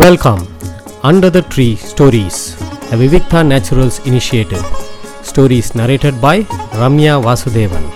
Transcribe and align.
Welcome 0.00 0.42
under 1.02 1.32
the 1.36 1.40
tree 1.52 1.66
stories 1.90 2.40
a 2.92 2.96
Vivikta 3.00 3.40
naturals 3.50 3.98
initiative 4.04 4.64
stories 5.28 5.70
narrated 5.78 6.14
by 6.20 6.42
Ramya 6.80 7.14
Vasudevan 7.26 7.86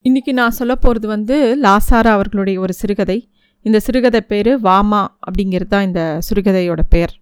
இன்னைக்கு 0.00 0.32
நான் 0.32 0.50
சொல்ல 0.50 0.74
போகிறது 0.74 1.08
வந்து 1.08 1.36
லாசாரா 1.62 2.12
அவர்களுடைய 2.16 2.60
ஒரு 2.60 2.72
சிறுகதை. 2.72 3.18
இந்த 3.62 3.80
சிறுகதை 3.80 4.20
பேர் 4.20 4.50
வாமா 4.62 5.02
அப்படிங்கிறது 5.26 5.66
தான் 5.66 5.82
இந்த 5.82 6.20
சிறுகதையோட 6.28 6.80
பேர். 6.88 7.14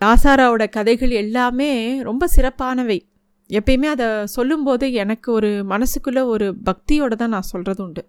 லாசாராவோட 0.00 0.66
கதைகள் 0.68 1.10
எல்லாமே 1.10 2.02
ரொம்ப 2.02 2.28
சிறப்பானவை. 2.36 3.00
எப்பயுமே 3.50 3.90
அதை 3.96 4.26
சொல்லும்போது 4.26 4.92
எனக்கு 4.92 5.32
ஒரு 5.32 5.64
மனசுக்குள்ளே 5.68 6.24
ஒரு 6.24 6.56
பக்தியோட 6.70 7.14
தான் 7.14 7.28
நான் 7.28 7.50
சொல்கிறது 7.54 7.82
உண்டு. 7.84 8.04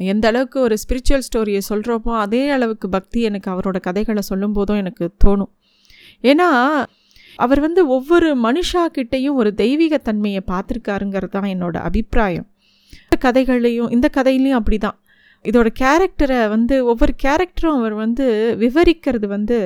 எந்த 0.00 0.24
அளவுக்கு 0.28 0.58
ஒரு 0.60 0.76
ஸ்பிரிச்சுவல் 0.82 1.26
ஸ்டோரியை 1.26 1.60
சொல்கிறோமோ 1.68 2.12
அதே 2.24 2.42
அளவுக்கு 2.50 2.88
பக்தி 2.88 3.20
எனக்கு 3.22 3.48
அவரோட 3.50 3.78
கதைகளை 3.80 4.22
சொல்லும் 4.22 4.52
போதும் 4.52 4.76
எனக்கு 4.76 5.04
தோணும். 5.24 5.52
ஏன்னா 6.24 6.48
அவர் 7.38 7.60
வந்து 7.60 7.80
ஒவ்வொரு 7.88 8.28
மனுஷா 8.42 8.82
கிட்டேயும் 8.98 9.38
ஒரு 9.40 9.50
தெய்வீகத்தன்மையை 9.56 10.42
பார்த்துருக்காருங்கிறது 10.52 11.32
தான் 11.36 11.50
என்னோட 11.54 11.76
அபிப்பிராயம். 11.88 12.46
இந்த 13.04 13.16
கதைகள்லையும் 13.24 13.90
இந்த 13.90 14.06
கதையிலையும் 14.16 14.58
அப்படி 14.60 14.78
தான் 14.78 14.98
இதோட 15.44 15.68
கேரக்டரை 15.80 16.40
வந்து 16.48 16.74
ஒவ்வொரு 16.84 17.12
கேரக்டரும் 17.24 17.76
அவர் 17.78 17.94
வந்து 17.94 18.26
விவரிக்கிறது 18.62 19.26
வந்து 19.26 19.58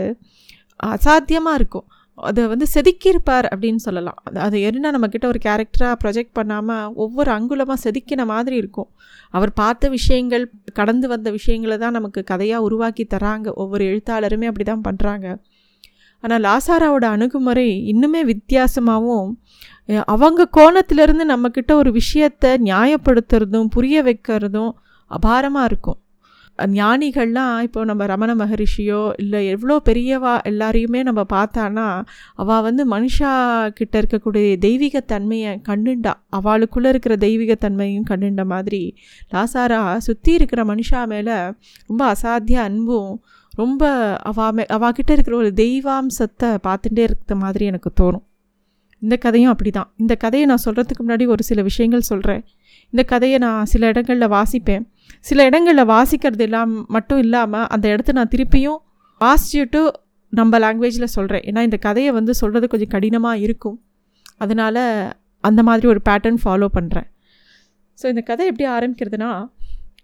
அசாத்தியமாக 0.87 1.59
இருக்கும். 1.61 1.87
அதை 2.29 2.43
வந்து 2.53 2.67
செதுக்கியிருப்பார் 2.75 3.47
அப்படின்னு 3.53 3.81
சொல்லலாம். 3.87 4.19
அது 4.29 4.39
அது 4.47 4.59
என்ன 4.69 4.91
நம்மக்கிட்ட 4.95 5.27
ஒரு 5.33 5.41
கேரக்டராக 5.47 5.97
ப்ரொஜெக்ட் 6.03 6.35
பண்ணாமல் 6.39 6.93
ஒவ்வொரு 7.05 7.31
அங்குலமாக 7.37 7.79
செதுக்கின 7.85 8.25
மாதிரி 8.33 8.57
இருக்கும். 8.63 8.89
அவர் 9.35 9.53
பார்த்த 9.61 9.91
விஷயங்கள் 9.97 10.45
கடந்து 10.79 11.09
வந்த 11.13 11.31
விஷயங்களை 11.39 11.79
தான் 11.85 11.97
நமக்கு 11.99 12.23
கதையாக 12.33 12.67
உருவாக்கி 12.69 13.07
தராங்க. 13.15 13.49
ஒவ்வொரு 13.63 13.85
எழுத்தாளருமே 13.91 14.49
அப்படி 14.51 14.67
தான் 14.73 14.87
பண்ணுறாங்க 14.89 15.29
ஆனால் 16.25 16.45
லாசாராவோட 16.47 17.07
அணுகுமுறை 17.15 17.69
இன்னுமே 17.93 18.21
வித்தியாசமாகவும் 18.33 19.31
அவங்க 20.15 20.49
கோணத்திலேருந்து 20.57 21.25
நம்மக்கிட்ட 21.33 21.73
ஒரு 21.83 21.91
விஷயத்தை 21.93 22.51
நியாயப்படுத்துறதும் 22.69 23.73
புரிய 23.77 24.03
வைக்கிறதும் 24.09 24.73
அபாரமாக 25.11 25.69
இருக்கும். 25.71 25.99
ஞானிகள்லாம் 26.67 27.59
இப்போ 27.59 27.85
நம்ம 27.85 28.07
ரமண 28.07 28.35
மகரிஷியோ 28.35 29.13
இல்லை 29.17 29.49
எவ்வளோ 29.49 29.81
பெரியவா 29.85 30.35
எல்லாரையுமே 30.43 31.03
நம்ம 31.03 31.25
பார்த்தானா 31.33 32.03
அவள் 32.35 32.63
வந்து 32.63 32.89
மனுஷா 32.89 33.33
கிட்ட 33.73 34.01
இருக்கக்கூடிய 34.01 34.59
தெய்வீகத்தன்மையை 34.59 35.53
கண்டுண்டா 35.69 36.13
அவளுக்குள்ளே 36.29 36.89
இருக்கிற 36.89 37.17
தெய்வீகத்தன்மையும் 37.17 38.09
கண்டுண்ட 38.11 38.45
மாதிரி 38.45 38.97
லாசாரா 39.33 39.97
சுற்றி 39.97 40.33
இருக்கிற 40.33 40.65
மனுஷா 40.65 41.07
மேலே 41.07 41.37
ரொம்ப 41.87 42.15
அசாத்திய 42.15 42.55
அன்பும் 42.55 43.13
ரொம்ப 43.55 43.85
அவா 44.23 44.51
மே 44.51 44.63
அவாகிட்ட 44.63 45.11
இருக்கிற 45.11 45.37
ஒரு 45.37 45.53
தெய்வாம்சத்தை 45.57 46.51
பார்த்துட்டே 46.67 46.99
இருக்கிற 46.99 47.35
மாதிரி 47.39 47.65
எனக்கு 47.65 47.91
தோணும். 48.01 48.25
இந்த 48.99 49.17
கதையும் 49.17 49.51
அப்படி 49.51 49.71
தான் 49.71 49.93
இந்த 49.97 50.15
கதையை 50.15 50.49
நான் 50.49 50.63
சொல்கிறதுக்கு 50.65 51.03
முன்னாடி 51.07 51.27
ஒரு 51.27 51.43
சில 51.43 51.63
விஷயங்கள் 51.63 52.01
சொல்கிறேன் 52.01 52.45
இந்த 52.91 53.03
கதையை 53.03 53.39
நான் 53.39 53.65
சில 53.65 53.87
இடங்களில் 53.87 54.29
வாசிப்பேன். 54.29 54.85
சில 55.29 55.45
இடங்களில் 55.49 55.91
வாசிக்கிறது 55.95 56.45
இல்லாம 56.49 56.83
மட்டும் 56.97 57.21
இல்லாமல் 57.25 57.67
அந்த 57.75 57.87
இடத்த 57.95 58.15
நான் 58.19 58.33
திருப்பியும் 58.35 58.81
வாசிச்சுட்டு 59.21 59.81
நம்ம 60.33 60.59
லாங்குவேஜில் 60.65 61.13
சொல்கிறேன் 61.17 61.45
ஏன்னா 61.49 61.63
இந்த 61.69 61.79
கதையை 61.87 62.11
வந்து 62.19 62.33
சொல்கிறது 62.41 62.67
கொஞ்சம் 62.73 62.93
கடினமாக 62.95 63.43
இருக்கும். 63.47 63.79
அதனால் 64.43 64.83
அந்த 65.45 65.61
மாதிரி 65.69 65.87
ஒரு 65.93 66.01
பேட்டர்ன் 66.09 66.39
ஃபாலோ 66.43 66.69
பண்ணுறேன் 66.77 67.09
ஸோ 67.99 68.07
இந்த 68.13 68.23
கதை 68.29 68.45
எப்படி 68.51 68.67
ஆரம்பிக்கிறதுனா 68.77 69.31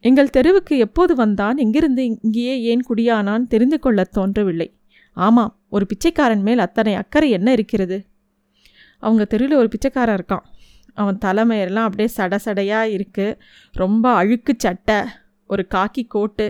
எங்கள் 0.08 0.32
தெருவுக்கு 0.36 0.74
எப்போது 0.86 1.12
வந்தான் 1.20 1.56
எங்கிருந்து 1.64 2.02
இங்கேயே 2.24 2.54
ஏன் 2.70 2.82
குடியானான் 2.88 3.46
தெரிந்து 3.52 3.78
கொள்ள 3.84 4.00
தோன்றவில்லை. 4.16 4.68
ஆமாம் 5.16 5.52
ஒரு 5.74 5.84
பிச்சைக்காரன் 5.90 6.44
மேல் 6.48 6.64
அத்தனை 6.64 6.92
அக்கறை 7.02 7.28
என்ன 7.36 7.48
இருக்கிறது? 7.56 7.98
அவங்க 9.02 9.24
தெருவில் 9.32 9.60
ஒரு 9.60 9.68
பிச்சைக்காரன் 9.74 10.16
இருக்கான். 10.18 10.44
அவன் 11.00 11.18
தலைமையெல்லாம் 11.24 11.86
அப்படியே 11.88 12.08
சட 12.16 12.34
சடையாக 12.44 12.92
இருக்குது 12.96 13.38
ரொம்ப 13.82 14.04
அழுக்கு 14.20 14.52
சட்டை 14.64 14.98
ஒரு 15.50 15.62
காக்கி 15.74 16.02
கோட்டு 16.14 16.46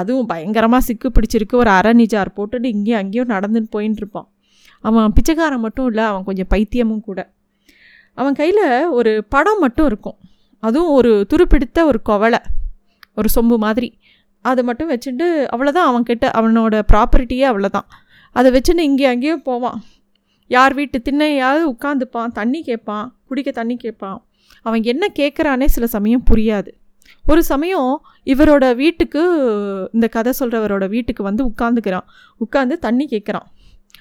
அதுவும் 0.00 0.26
பயங்கரமாக 0.30 0.82
சிக்கு 0.88 1.08
பிடிச்சிருக்கு. 1.16 1.54
ஒரு 1.62 1.70
அரை 1.70 1.92
நிஜார் 1.92 2.30
போட்டுட்டு 2.36 2.68
இங்கேயும் 2.74 3.00
அங்கேயும் 3.00 3.30
நடந்துன்னு 3.34 3.68
போயின்னு 3.76 4.00
இருப்பான். 4.02 4.28
அவன் 4.80 5.14
பிச்சைக்காரன் 5.16 5.64
மட்டும் 5.66 5.86
இல்லை 5.90 6.04
அவன் 6.04 6.24
கொஞ்சம் 6.24 6.50
பைத்தியமும் 6.54 7.04
கூட. 7.08 7.20
அவன் 8.14 8.36
கையில் 8.40 8.64
ஒரு 8.98 9.12
படம் 9.34 9.62
மட்டும் 9.64 9.86
இருக்கும். 9.86 10.18
அதுவும் 10.62 10.92
ஒரு 10.98 11.12
துருப்பிடித்த 11.30 11.84
ஒரு 11.90 11.98
குவளை 12.02 12.40
ஒரு 13.18 13.28
சொம்பு 13.36 13.56
மாதிரி. 13.66 13.88
அதை 14.44 14.62
மட்டும் 14.64 14.90
வச்சுட்டு 14.90 15.26
அவ்வளோதான் 15.54 15.88
அவன்கிட்ட 15.90 16.26
அவனோட 16.38 16.74
ப்ராப்பர்ட்டியே 16.92 17.46
அவ்வளோதான் 17.52 17.88
அதை 18.36 18.48
வச்சுன்னு 18.56 18.86
இங்கேயும் 18.88 19.12
அங்கேயும் 19.12 19.46
போவான். 19.50 19.78
யார் 20.46 20.74
வீட்டு 20.74 21.02
திண்ணையாவது 21.10 21.62
உட்காந்துப்பான் 21.74 22.32
தண்ணி 22.32 22.62
கேட்பான் 22.62 23.18
குடிக்க 23.26 23.50
தண்ணி 23.50 23.76
கேட்பான். 23.76 24.26
அவன் 24.62 24.82
என்ன 24.82 25.06
கேட்குறானே 25.18 25.64
சில 25.64 25.86
சமயம் 25.86 26.22
புரியாது. 26.30 26.68
ஒரு 27.26 27.44
சமயம் 27.44 28.00
இவரோட 28.24 28.74
வீட்டுக்கு 28.74 29.20
இந்த 29.92 30.08
கதை 30.08 30.32
சொல்கிறவரோட 30.40 30.88
வீட்டுக்கு 30.88 31.22
வந்து 31.22 31.44
உட்காந்துக்கிறான் 31.44 32.06
உட்காந்து 32.40 32.72
தண்ணி 32.78 33.08
கேட்குறான். 33.10 33.46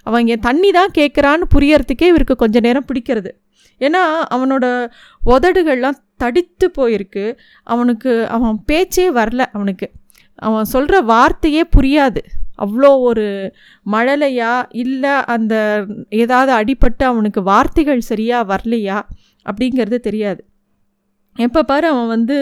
அவன் 0.04 0.28
என் 0.28 0.40
தண்ணி 0.40 0.72
தான் 0.72 0.92
கேட்குறான்னு 0.98 1.42
புரியறதுக்கே 1.56 2.08
இவருக்கு 2.08 2.36
கொஞ்சம் 2.36 2.62
நேரம் 2.62 2.86
பிடிக்கிறது. 2.94 3.32
ஏன்னா 3.80 4.02
அவனோட 4.34 4.90
உதடுகள்லாம் 5.26 6.04
தடித்து 6.18 6.72
போயிருக்கு. 6.78 7.38
அவனுக்கு 7.64 8.28
அவன் 8.28 8.60
பேச்சே 8.66 9.12
வரல 9.12 9.46
அவனுக்கு. 9.52 9.92
அவன் 10.36 10.66
சொல்கிற 10.66 11.02
வார்த்தையே 11.02 11.64
புரியாது. 11.78 12.18
அவ்வளோ 12.58 12.90
ஒரு 13.00 13.54
மழலையா? 13.92 14.52
இல்லை 14.72 15.10
அந்த 15.10 15.86
ஏதாவது 16.10 16.52
அடிபட்டு 16.60 17.04
அவனுக்கு 17.04 17.44
வார்த்தைகள் 17.44 18.08
சரியாக 18.12 18.56
வரலையா? 18.56 19.00
அப்படிங்கிறது 19.46 19.98
தெரியாது. 20.00 20.42
எப்போ 21.36 21.64
பாரு 21.64 21.88
அவன் 21.88 22.08
வந்து 22.08 22.36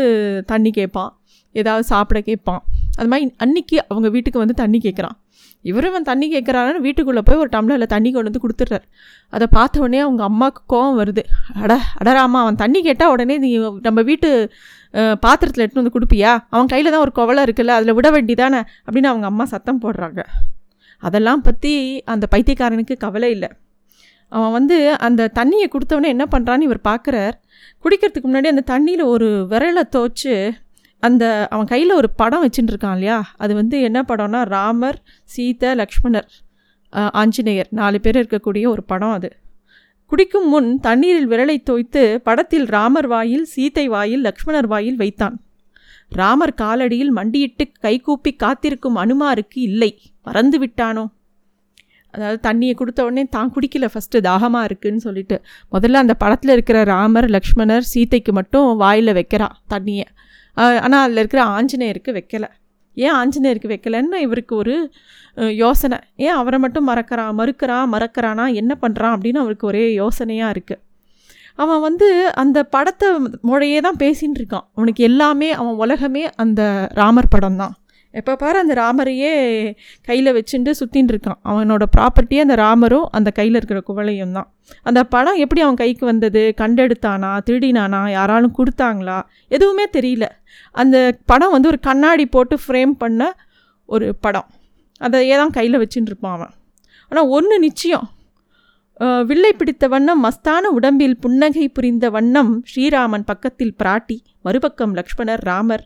தண்ணி 0.46 0.72
கேட்பான் 0.72 1.12
ஏதாவது 1.56 1.84
சாப்பிட 1.84 2.22
கேட்பான் 2.22 2.64
அது 2.98 3.08
மாதிரி 3.08 3.34
அன்னைக்கு 3.38 3.86
அவங்க 3.88 4.10
வீட்டுக்கு 4.10 4.40
வந்து 4.40 4.54
தண்ணி 4.54 4.80
கேட்குறான் 4.84 5.18
இவரும் 5.62 5.90
அவன் 5.90 6.04
தண்ணி 6.04 6.28
கேட்குறான்னு 6.34 6.80
வீட்டுக்குள்ளே 6.80 7.22
போய் 7.24 7.38
ஒரு 7.38 7.50
டம்ளரில் 7.52 7.92
தண்ணி 7.94 8.12
கொண்டு 8.12 8.30
வந்து 8.30 8.42
கொடுத்துட்றாரு. 8.44 8.86
அதை 9.30 9.48
பார்த்த 9.52 9.80
உடனே 9.80 10.00
அவங்க 10.00 10.24
அம்மாவுக்கு 10.24 10.62
கோவம் 10.70 10.98
வருது. 11.02 11.24
அட 11.62 11.74
அடராமா 12.04 12.40
அவன் 12.44 12.56
தண்ணி 12.56 12.82
கேட்டால் 12.82 13.12
உடனே 13.12 13.38
நீ 13.38 13.50
நம்ம 13.82 14.02
வீட்டு 14.02 14.52
பாத்திரத்தில் 15.26 15.64
எடுத்துன்னு 15.64 15.84
வந்து 15.84 15.96
கொடுப்பியா? 15.98 16.32
அவன் 16.54 16.72
கையில் 16.74 16.94
தான் 16.94 17.04
ஒரு 17.06 17.14
குவலை 17.20 17.44
இருக்குல்ல 17.48 17.76
அதில் 17.80 17.96
விட 17.98 18.10
வேண்டி 18.16 18.34
தானே 18.42 18.60
அப்படின்னு 18.86 19.12
அவங்க 19.12 19.28
அம்மா 19.32 19.46
சத்தம் 19.54 19.82
போடுறாங்க. 19.84 20.22
அதெல்லாம் 21.04 21.44
பற்றி 21.48 21.74
அந்த 22.14 22.26
பைத்தியக்காரனுக்கு 22.34 22.96
கவலை 23.06 23.30
இல்லை. 23.36 23.50
அவன் 24.32 24.54
வந்து 24.58 24.78
அந்த 25.08 25.32
தண்ணியை 25.40 25.68
கொடுத்தவொடனே 25.72 26.12
என்ன 26.16 26.26
பண்ணுறான்னு 26.34 26.68
இவர் 26.68 26.88
பார்க்குறார் 26.90 27.36
குடிக்கிறதுக்கு 27.84 28.28
முன்னாடி 28.30 28.50
அந்த 28.54 28.64
தண்ணியில் 28.74 29.04
ஒரு 29.14 29.28
விரலை 29.52 29.84
தோச்சு 29.96 30.36
அந்த 31.04 31.24
அவன் 31.54 31.70
கையில் 31.72 31.98
ஒரு 32.00 32.10
படம் 32.22 32.44
வச்சுட்டு 32.44 32.72
இருக்கான் 32.74 32.96
இல்லையா? 32.98 33.18
அது 33.44 33.54
வந்து 33.60 33.78
என்ன 33.88 34.00
படம்னா 34.10 34.42
ராமர் 34.56 34.98
சீதை 35.34 35.72
லக்ஷ்மணர் 35.82 36.30
ஆஞ்சநேயர் 37.22 37.70
நாலு 37.80 37.98
பேர் 38.06 38.20
இருக்கக்கூடிய 38.22 38.66
ஒரு 38.74 38.84
படம் 38.92 39.16
அது. 39.18 39.30
குடிக்கும் 40.12 40.48
முன் 40.54 40.68
தண்ணீரில் 40.86 41.30
விரலை 41.32 41.56
தோய்த்து 41.70 42.02
படத்தில் 42.28 42.66
ராமர் 42.76 43.08
வாயில் 43.14 43.46
சீத்தை 43.54 43.86
வாயில் 43.94 44.24
லக்ஷ்மணர் 44.28 44.68
வாயில் 44.74 45.00
வைத்தான். 45.02 45.36
ராமர் 46.20 46.54
காலடியில் 46.62 47.12
மண்டியிட்டு 47.18 47.66
கைகூப்பி 47.86 48.32
காத்திருக்கும் 48.44 48.98
அனுமாருக்கு 49.04 49.60
இல்லை. 49.70 49.92
மறந்து 50.28 50.58
விட்டானோ? 50.64 51.06
அதாவது 52.14 52.40
தண்ணியை 52.48 52.74
கொடுத்த 52.80 53.02
உடனே 53.06 53.24
தான் 53.36 53.52
குடிக்கல 53.56 53.86
ஃபஸ்ட்டு 53.94 54.24
தாகமாக 54.28 54.68
இருக்குன்னு 54.70 55.02
சொல்லிட்டு. 55.08 55.38
முதல்ல 55.74 56.02
அந்த 56.04 56.16
படத்தில் 56.24 56.54
இருக்கிற 56.56 56.80
ராமர் 56.94 57.28
லக்ஷ்மணர் 57.36 57.88
சீத்தைக்கு 57.94 58.34
மட்டும் 58.40 58.68
வாயில் 58.84 59.14
வைக்கிறா 59.20 59.48
தண்ணியை. 59.74 60.08
ஆனால் 60.86 61.04
அதில் 61.06 61.22
இருக்கிற 61.22 61.44
ஆஞ்சநேயருக்கு 61.56 62.12
வைக்கலை. 62.20 62.50
ஏன் 63.06 63.16
ஆஞ்சநேயருக்கு 63.20 63.72
வைக்கலன்னு 63.74 64.18
இவருக்கு 64.28 64.54
ஒரு 64.62 64.76
யோசனை. 65.64 65.98
ஏன் 66.26 66.40
அவரை 66.42 66.58
மட்டும் 66.64 66.90
மறக்கிறான் 66.92 67.38
மறுக்கிறான் 67.40 67.92
மறக்கிறானா 67.94 68.46
என்ன 68.62 68.74
பண்ணுறான் 68.82 69.16
அப்படின்னு 69.16 69.44
அவருக்கு 69.44 69.70
ஒரே 69.72 69.84
யோசனையாக 70.02 70.56
இருக்குது 70.56 70.82
அவன் 71.64 71.82
வந்து 71.88 72.08
அந்த 72.42 72.60
படத்தை 72.76 73.08
முறையே 73.50 73.80
தான் 73.86 74.00
பேசின்னு 74.04 74.40
இருக்கான். 74.40 74.66
அவனுக்கு 74.78 75.02
எல்லாமே 75.10 75.50
அவன் 75.60 75.80
உலகமே 75.84 76.24
அந்த 76.44 76.62
ராமர் 77.00 77.34
படம் 77.36 77.60
தான் 77.64 77.74
எப்போ 78.20 78.34
பாரு 78.42 78.58
அந்த 78.64 78.74
ராமரையே 78.82 79.32
கையில் 80.08 80.32
வச்சுட்டு 80.38 80.72
சுற்றின்னு 80.80 81.12
இருக்கான். 81.14 81.40
அவனோட 81.52 81.84
ப்ராப்பர்ட்டியே 81.96 82.42
அந்த 82.46 82.56
ராமரும் 82.62 83.08
அந்த 83.18 83.30
கையில் 83.38 83.58
இருக்கிற 83.60 83.80
குவளையும் 83.90 84.36
தான். 84.38 84.48
அந்த 84.90 85.00
படம் 85.14 85.40
எப்படி 85.44 85.62
அவன் 85.66 85.80
கைக்கு 85.84 86.06
வந்தது? 86.12 86.44
கண்டெடுத்தானா? 86.62 87.32
திருடினானா? 87.48 88.02
யாராலும் 88.18 88.56
கொடுத்தாங்களா? 88.60 89.18
எதுவுமே 89.56 89.86
தெரியல. 89.98 90.28
அந்த 90.82 90.98
படம் 91.32 91.54
வந்து 91.56 91.72
ஒரு 91.72 91.80
கண்ணாடி 91.90 92.26
போட்டு 92.36 92.58
ஃப்ரேம் 92.66 92.94
பண்ண 93.04 93.32
ஒரு 93.96 94.10
படம். 94.26 94.50
அதையே 95.06 95.38
தான் 95.42 95.56
கையில் 95.58 95.82
வச்சுட்டு 95.84 96.12
இருப்பான் 96.12 96.36
அவன். 96.38 96.54
ஆனால் 97.12 97.32
ஒன்று 97.38 97.56
நிச்சயம். 97.68 98.06
வில்லை 99.30 99.52
பிடித்த 99.60 99.86
வண்ணம் 99.94 100.22
மஸ்தான 100.26 100.70
உடம்பில் 100.78 101.16
புன்னகை 101.24 101.66
புரிந்த 101.78 102.06
வண்ணம் 102.16 102.52
ஸ்ரீராமன் 102.72 103.26
பக்கத்தில் 103.32 103.74
பிராட்டி 103.82 104.18
மறுபக்கம் 104.46 104.94
லக்ஷ்மணர் 105.00 105.44
ராமர். 105.50 105.84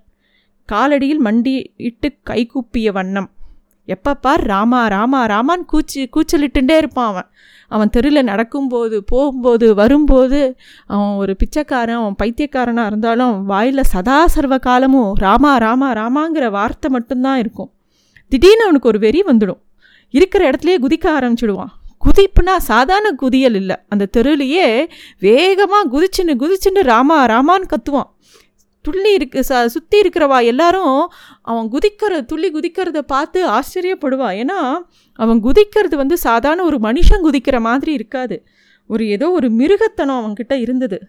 காலடியில் 0.72 1.26
மண்டி 1.28 1.56
இட்டு 1.88 2.10
கைகூப்பிய 2.30 2.92
வண்ணம். 2.92 3.30
எப்போ 3.86 4.14
பார் 4.14 4.44
ராமா 4.44 4.88
ராமா 4.88 5.20
ராமான்னு 5.26 5.66
கூச்சி 5.74 6.02
கூச்சலிட்டுண்டே 6.16 6.76
இருப்பான் 6.78 7.08
அவன். 7.08 7.28
அவன் 7.68 7.90
தெருவில் 7.90 8.24
நடக்கும்போது 8.24 9.04
போகும்போது 9.04 9.68
வரும்போது 9.76 10.40
அவன் 10.88 11.16
ஒரு 11.16 11.36
பிச்சைக்காரன் 11.36 12.00
அவன் 12.02 12.16
பைத்தியக்காரனாக 12.16 12.86
இருந்தாலும் 12.86 13.46
வாயில் 13.46 13.90
சதா 13.94 14.28
சர்வ 14.28 14.58
காலமும் 14.58 15.14
ராமா 15.14 15.58
ராமா 15.58 15.90
ராமாங்கிற 15.94 16.50
வார்த்தை 16.50 16.92
மட்டும்தான் 16.92 17.40
இருக்கும். 17.40 17.72
திடீர்னு 18.32 18.64
அவனுக்கு 18.64 18.88
ஒரு 18.88 19.00
வெறி 19.00 19.22
வந்துடும். 19.22 19.62
இருக்கிற 20.14 20.50
இடத்துலையே 20.50 20.78
குதிக்க 20.86 21.08
ஆரம்பிச்சிடுவான். 21.18 21.74
குதிப்புனா 22.06 22.58
சாதாரண 22.58 23.12
குதியல் 23.12 23.56
இல்லை. 23.56 23.76
அந்த 23.90 24.08
தெருவிலேயே 24.18 24.68
வேகமாக 25.20 25.90
குதிச்சுன்னு 25.94 26.34
குதிச்சுன்னு 26.44 26.82
ராமா 26.82 27.26
ராமான்னு 27.26 27.68
கத்துவான். 27.74 28.10
துள்ளி 28.88 29.12
இருக்கு 29.14 29.40
ச 29.50 29.60
சுற்றி 29.76 29.98
இருக்கிறவா 30.04 30.40
எல்லாரும் 30.52 30.98
அவன் 31.52 31.68
குதிக்கிற 31.74 32.14
துள்ளி 32.32 32.50
குதிக்கிறத 32.52 33.02
பார்த்து 33.14 33.40
ஆச்சரியப்படுவா. 33.58 34.30
ஏன்னா 34.42 34.60
அவன் 35.20 35.40
குதிக்கிறது 35.44 35.96
வந்து 35.96 36.18
சாதாரண 36.18 36.64
ஒரு 36.64 36.80
மனுஷன் 36.88 37.26
குதிக்கிற 37.28 37.60
மாதிரி 37.68 37.94
இருக்காது. 38.00 38.38
ஒரு 38.90 39.04
ஏதோ 39.16 39.30
ஒரு 39.38 39.48
மிருகத்தனம் 39.60 40.20
அவன்கிட்ட 40.20 40.56
இருந்தது. 40.66 41.00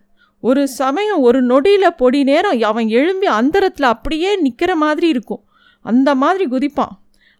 ஒரு 0.43 0.63
சமயம் 0.81 1.21
ஒரு 1.29 1.39
நொடியில் 1.43 1.97
பொடி 1.97 2.21
நேரம் 2.23 2.63
அவன் 2.71 2.89
எழும்பி 2.99 3.29
அந்தரத்தில் 3.41 3.93
அப்படியே 3.95 4.31
நிற்கிற 4.37 4.73
மாதிரி 4.85 5.07
இருக்கும். 5.15 5.43
அந்த 5.85 6.11
மாதிரி 6.23 6.45
குதிப்பான். 6.55 6.95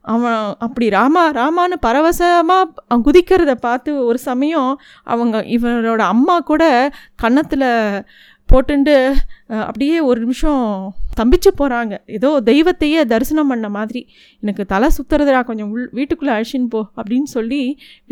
அவன் 0.05 0.37
அப்படி 0.65 0.87
ராமா 0.97 1.23
ராமான்னு 1.39 1.77
பரவசமாக 1.87 2.99
குதிக்கிறத 3.07 3.53
பார்த்து 3.67 3.91
ஒரு 4.05 4.19
சமயம் 4.29 4.71
அவங்க 5.13 5.37
இவனோட 5.57 6.03
அம்மா 6.15 6.37
கூட 6.51 6.63
கன்னத்தில் 7.23 7.67
போட்டுண்டு 8.51 8.95
அப்படியே 9.67 9.97
ஒரு 10.09 10.19
நிமிஷம் 10.25 10.63
தம்பிச்சு 11.19 11.51
போகிறாங்க 11.61 11.95
ஏதோ 12.17 12.29
தெய்வத்தையே 12.49 13.01
தரிசனம் 13.13 13.51
பண்ண 13.53 13.69
மாதிரி. 13.77 14.01
எனக்கு 14.43 14.65
தலை 14.73 14.89
சுற்றுறதுடா 14.97 15.41
கொஞ்சம் 15.49 15.71
உள் 15.75 15.89
வீட்டுக்குள்ளே 15.99 16.33
அழிச்சின்னு 16.37 16.69
போ 16.75 16.81
அப்படின்னு 16.97 17.29
சொல்லி 17.35 17.61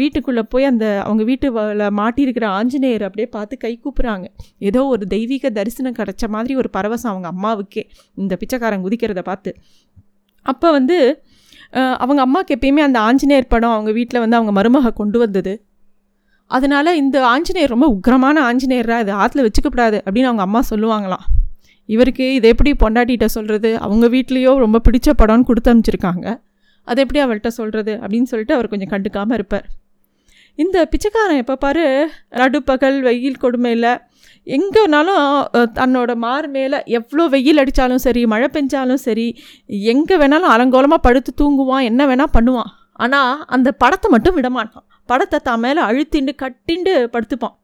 வீட்டுக்குள்ளே 0.01 0.43
போய் 0.53 0.69
அந்த 0.71 0.87
அவங்க 1.05 1.25
வீட்டுல 1.31 1.89
மாட்டியிருக்கிற 2.01 2.47
ஆஞ்சநேயர் 2.59 3.07
அப்படியே 3.09 3.29
பார்த்து 3.37 3.57
கை 3.65 3.73
கூப்புறாங்க. 3.85 4.27
ஏதோ 4.59 4.83
ஒரு 4.95 5.07
தெய்வீக 5.15 5.51
தரிசனம் 5.51 5.99
கிடைச்ச 6.01 6.29
மாதிரி 6.29 6.57
ஒரு 6.63 6.71
பரவசம் 6.79 7.13
அவங்க 7.13 7.31
அம்மாவுக்கே 7.35 7.85
இந்த 8.15 8.33
பிச்சைக்காரன் 8.43 8.85
குதிக்கிறத 8.87 9.25
பார்த்து. 9.31 9.53
அப்போ 10.47 10.71
வந்து 10.71 10.99
அவங்க 12.03 12.21
அம்மாவுக்கு 12.25 12.55
எப்பயுமே 12.57 12.83
அந்த 12.89 12.99
ஆஞ்சநேயர் 13.07 13.53
படம் 13.55 13.75
அவங்க 13.77 13.93
வீட்டில் 13.93 14.23
வந்து 14.25 14.37
அவங்க 14.39 14.53
மருமக 14.59 14.93
கொண்டு 15.01 15.19
வந்தது. 15.19 15.55
அதனால் 16.51 16.99
இந்த 17.03 17.17
ஆஞ்சநேயர் 17.35 17.73
ரொம்ப 17.75 17.87
உக்கிரமான 17.95 18.43
ஆஞ்சநேயராக 18.49 19.05
இது 19.05 19.13
ஆற்றுல 19.23 19.45
வச்சுக்கப்படாது 19.47 19.99
அப்படின்னு 20.05 20.31
அவங்க 20.31 20.45
அம்மா 20.49 20.61
சொல்லுவாங்களாம். 20.73 21.25
இவருக்கு 21.95 22.27
இதை 22.37 22.47
எப்படி 22.55 22.71
பொண்டாட்டிகிட்ட 22.83 23.27
சொல்கிறது 23.37 23.71
அவங்க 23.87 24.07
வீட்லேயோ 24.15 24.53
ரொம்ப 24.65 24.81
பிடிச்ச 24.87 25.09
படம்னு 25.21 25.49
கொடுத்து 25.49 25.71
அனுப்பிச்சிருக்காங்க. 25.73 26.27
அதை 26.89 26.99
எப்படி 27.05 27.21
அவள்கிட்ட 27.25 27.51
சொல்கிறது 27.59 27.93
அப்படின்னு 28.03 28.31
சொல்லிட்டு 28.33 28.57
அவர் 28.57 28.71
கொஞ்சம் 28.73 28.93
கண்டுக்காமல் 28.95 29.37
இருப்பார். 29.39 29.67
இந்த 30.59 30.77
பிச்சைக்காரன் 30.91 31.41
எப்போ 31.43 31.55
பாரு 31.65 31.85
நடுப்பகல் 32.41 32.99
வெயில் 33.07 33.43
கொடுமையில் 33.45 33.91
எங்கேனாலும் 34.57 35.25
தன்னோட 35.79 36.11
மார் 36.25 36.47
மேலே 36.57 36.79
எவ்வளோ 36.99 37.25
வெயில் 37.35 37.61
அடித்தாலும் 37.63 38.03
சரி 38.05 38.23
மழை 38.33 38.49
பெஞ்சாலும் 38.55 39.03
சரி 39.07 39.27
எங்கே 39.93 40.17
வேணாலும் 40.23 40.53
அலங்கோலமாக 40.55 41.07
படுத்து 41.07 41.33
தூங்குவான் 41.41 41.87
என்ன 41.91 42.03
வேணால் 42.11 42.35
பண்ணுவான். 42.37 42.71
ஆனால் 43.05 43.43
அந்த 43.57 43.69
படத்தை 43.83 44.11
மட்டும் 44.15 44.37
விடமாட்டான். 44.39 44.87
படத்தை 45.07 45.39
தான் 45.49 45.63
மேலே 45.65 45.81
அழுத்திண்டு 45.89 46.33
கட்டிண்டு 46.43 46.95
படுத்துப்பான். 47.15 47.57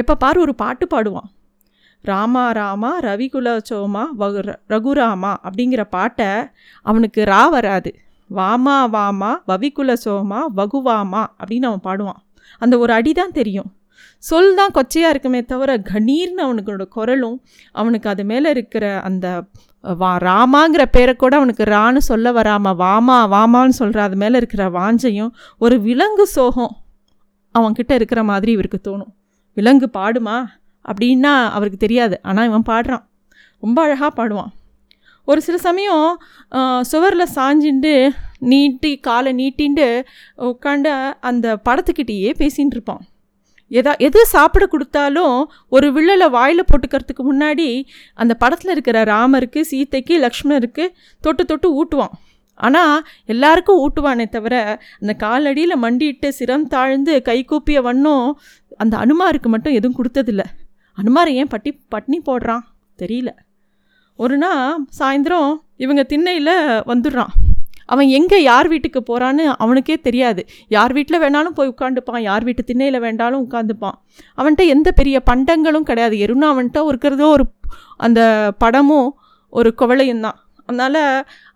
எப்போ 0.00 0.14
பாரு 0.14 0.38
ஒரு 0.40 0.54
பாட்டு 0.54 0.86
பாடுவான். 0.86 1.28
ராமா 2.04 2.44
ராமா 2.58 2.90
ரவிகுல 3.06 3.48
சோமா 3.68 4.02
வகு 4.20 4.42
ரகுராமா 4.72 5.32
அப்படிங்கிற 5.46 5.82
பாட்டை 5.96 6.28
அவனுக்கு 6.90 7.20
ரா 7.32 7.42
வராது. 7.54 7.90
வாமா 8.38 8.76
வாமா 8.96 9.30
வவிகுல 9.50 9.96
சோமா 10.04 10.40
வகுவாமா 10.56 11.22
அப்படின்னு 11.40 11.68
அவன் 11.70 11.86
பாடுவான். 11.88 12.20
அந்த 12.58 12.74
ஒரு 12.78 12.92
அடி 12.92 13.12
தான் 13.12 13.36
தெரியும். 13.38 13.70
சொல் 14.30 14.54
தான் 14.54 14.74
கொச்சையாக 14.74 15.12
இருக்குமே 15.14 15.40
தவிர 15.44 15.76
கணீர்னு 15.92 16.42
அவனுக்கோட 16.46 16.84
குரலும் 16.96 17.38
அவனுக்கு 17.72 18.08
அது 18.08 18.24
மேலே 18.24 18.50
இருக்கிற 18.50 18.84
அந்த 19.00 19.26
வா 20.00 20.12
ராமாங்கிற 20.28 20.82
பேரை 20.96 21.14
கூட 21.16 21.34
அவனுக்கு 21.36 21.64
ரான்னு 21.74 22.00
சொல்ல 22.10 22.32
வராம 22.38 22.74
வாமா 22.82 23.18
வாமான்னு 23.34 23.78
சொல்கிற 23.80 24.02
அது 24.02 24.16
மேலே 24.16 24.36
இருக்கிற 24.36 24.64
வாஞ்சையும் 24.78 25.32
ஒரு 25.58 25.78
விலங்கு 25.80 26.26
சோகம் 26.36 26.72
அவன்கிட்ட 27.54 27.92
இருக்கிற 27.98 28.20
மாதிரி 28.30 28.50
இவருக்கு 28.56 28.78
தோணும். 28.82 29.12
விலங்கு 29.56 29.86
பாடுமா? 29.94 30.36
அப்படின்னா 30.84 31.32
அவருக்கு 31.56 31.78
தெரியாது. 31.84 32.16
ஆனால் 32.22 32.48
இவன் 32.50 32.68
பாடுறான். 32.68 33.04
ரொம்ப 33.62 33.78
அழகாக 33.82 34.10
பாடுவான். 34.18 34.50
ஒரு 35.28 35.40
சில 35.46 35.56
சமயம் 35.66 36.06
சுவரில் 36.90 37.32
சாஞ்சிண்டு 37.34 37.94
நீட்டி 38.52 38.92
காலை 39.06 39.32
நீட்டின்ட்டு 39.40 39.88
உட்காந்து 40.50 40.92
அந்த 41.30 41.46
படத்துக்கிட்டேயே 41.68 42.30
பேசின்னு 42.40 42.74
இருப்பான். 42.76 43.02
எதா 43.70 43.92
எது 43.98 44.26
சாப்பிட 44.26 44.66
கொடுத்தாலும் 44.66 45.36
ஒரு 45.68 45.86
வில்லலை 45.92 46.30
வாயில் 46.30 46.64
போட்டுக்கிறதுக்கு 46.70 47.22
முன்னாடி 47.30 47.84
அந்த 48.14 48.34
படத்தில் 48.34 48.70
இருக்கிற 48.70 49.04
ராமருக்கு 49.04 49.60
சீதைக்கு 49.60 50.14
லக்ஷ்மணருக்கு 50.24 50.86
தொட்டு 51.20 51.44
தொட்டு 51.44 51.68
ஊட்டுவான். 51.80 52.14
ஆனால் 52.54 53.06
எல்லாருக்கும் 53.24 53.80
ஊட்டுவானே 53.84 54.28
தவிர 54.28 54.54
அந்த 55.00 55.12
காலடியில் 55.26 55.82
மண்டிட்டு 55.82 56.28
சிரம் 56.38 56.66
தாழ்ந்து 56.66 57.22
கைகூப்பிய 57.24 57.82
வண்ணம் 57.82 58.40
அந்த 58.76 58.96
அனுமாருக்கு 58.96 59.48
மட்டும் 59.48 59.72
எதுவும் 59.72 59.98
கொடுத்ததில்ல. 60.00 60.44
அனுமார் 60.98 61.30
ஏன் 61.30 61.48
பட்டி 61.48 61.70
பட்னி 61.94 62.18
போடுறான்? 62.26 62.64
தெரியல. 62.98 63.30
ஒரு 64.16 64.36
நாள் 64.36 64.84
சாயந்தரம் 64.98 65.52
இவங்க 65.76 66.02
திண்ணையில் 66.02 66.54
வந்துடுறான். 66.90 67.34
அவன் 67.92 68.08
எங்கே 68.18 68.38
யார் 68.50 68.68
வீட்டுக்கு 68.72 69.00
போகிறான்னு 69.08 69.44
அவனுக்கே 69.64 69.96
தெரியாது. 70.06 70.42
யார் 70.76 70.94
வீட்டில் 70.98 71.22
வேணாலும் 71.24 71.56
போய் 71.58 71.72
உட்காந்துப்பான் 71.74 72.22
யார் 72.28 72.46
வீட்டு 72.48 72.62
திண்ணையில் 72.70 73.02
வேண்டாலும் 73.06 73.42
உட்காந்துப்பான் 73.46 73.96
அவன்கிட்ட 74.38 74.66
எந்த 74.74 74.88
பெரிய 75.00 75.16
பண்டங்களும் 75.30 75.88
கிடையாது. 75.90 76.16
எருனா 76.26 76.48
அவன்கிட்ட 76.54 76.82
இருக்கிறதோ 76.90 77.28
ஒரு 77.36 77.46
அந்த 78.06 78.20
படமும் 78.64 79.08
ஒரு 79.52 79.70
குவளையும் 79.80 80.24
தான். 80.26 80.38
அதனால் 80.68 81.02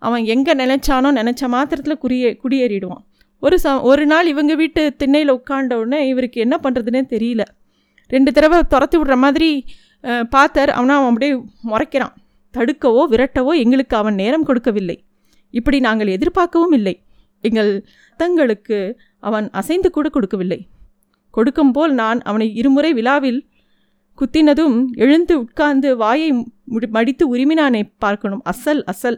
அவன் 0.07 0.23
எங்கே 0.33 0.53
நினச்சானோ 0.61 1.09
நினச்ச 1.19 1.47
மாத்திரத்தில் 1.55 2.01
குடியே 2.03 2.29
குடியேறிடுவான். 2.43 3.03
ஒரு 3.43 3.55
ச 3.63 3.71
ஒரு 3.89 4.03
நாள் 4.11 4.27
இவங்க 4.33 4.53
வீட்டு 4.61 4.81
திண்ணையில் 5.01 5.33
உட்காண்ட 5.37 5.73
உடனே 5.81 5.99
இவருக்கு 6.11 6.37
என்ன 6.45 6.55
பண்ணுறதுனே 6.63 7.01
தெரியல. 7.13 7.43
ரெண்டு 8.09 8.29
தடவை 8.35 8.57
துரத்தி 8.73 8.97
விடுற 8.99 9.15
மாதிரி 9.23 9.49
பார்த்தார். 10.35 10.71
அவனை 10.77 10.93
அவன் 10.97 11.11
அப்படியே 11.11 11.33
முறைக்கிறான். 11.71 12.13
தடுக்கவோ 12.53 13.01
விரட்டவோ 13.13 13.53
எங்களுக்கு 13.63 13.95
அவன் 14.01 14.19
நேரம் 14.21 14.47
கொடுக்கவில்லை. 14.49 14.97
இப்படி 15.59 15.77
நாங்கள் 15.87 16.13
எதிர்பார்க்கவும் 16.15 16.75
இல்லை. 16.79 16.95
எங்கள் 17.43 17.71
தங்களுக்கு 18.19 18.77
அவன் 19.27 19.47
அசைந்து 19.59 19.89
கூட 19.95 20.07
கொடுக்கவில்லை. 20.15 20.59
கொடுக்கும் 21.35 21.73
போல் 21.75 21.93
நான் 22.01 22.19
அவனை 22.29 22.47
இருமுறை 22.59 22.91
விழாவில் 22.99 23.39
குத்தினதும் 24.17 24.75
எழுந்து 25.05 25.33
உட்கார்ந்து 25.43 25.89
வாயை 26.01 26.27
முடி 26.73 26.87
மடித்து 26.97 27.23
உரிமினானே 27.35 27.81
பார்க்கணும். 28.03 28.43
அசல் 28.51 28.83
அசல். 28.91 29.17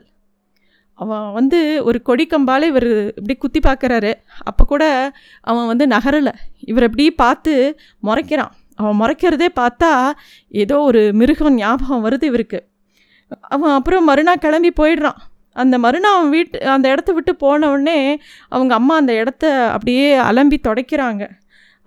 அவன் 1.00 1.26
வந்து 1.38 1.60
ஒரு 1.88 1.98
கொடிக்கம்பால் 2.10 2.66
இவர் 2.72 2.90
இப்படி 3.20 3.36
குத்தி 3.38 3.60
பார்க்குறாரு. 3.66 4.12
அப்போ 4.50 4.64
கூட 4.72 4.84
அவன் 5.50 5.70
வந்து 5.72 5.86
நகரலை. 5.96 6.34
இவர் 6.72 6.88
இப்படி 6.88 7.06
பார்த்து 7.24 7.54
முறைக்கிறான். 8.08 8.54
அவன் 8.80 9.00
முறைக்கிறதே 9.02 9.50
பார்த்தா 9.60 9.92
ஏதோ 10.64 10.78
ஒரு 10.90 11.02
மிருகம் 11.20 11.60
ஞாபகம் 11.62 12.04
வருது 12.06 12.26
இவருக்கு. 12.32 12.60
அவன் 13.56 13.76
அப்புறம் 13.78 14.08
மறுநாள் 14.10 14.44
கிளம்பி 14.46 14.72
போயிடுறான். 14.82 15.20
அந்த 15.64 15.76
மறுநாள் 15.86 16.16
அவன் 16.18 16.32
வீட்டு 16.36 16.58
அந்த 16.76 16.88
இடத்த 16.94 17.12
விட்டு 17.18 17.34
போனவுடனே 17.44 18.00
அவங்க 18.56 18.74
அம்மா 18.80 18.96
அந்த 19.02 19.14
இடத்த 19.22 19.46
அப்படியே 19.76 20.08
அலம்பி 20.30 20.58
துடைக்கிறாங்க. 20.68 21.24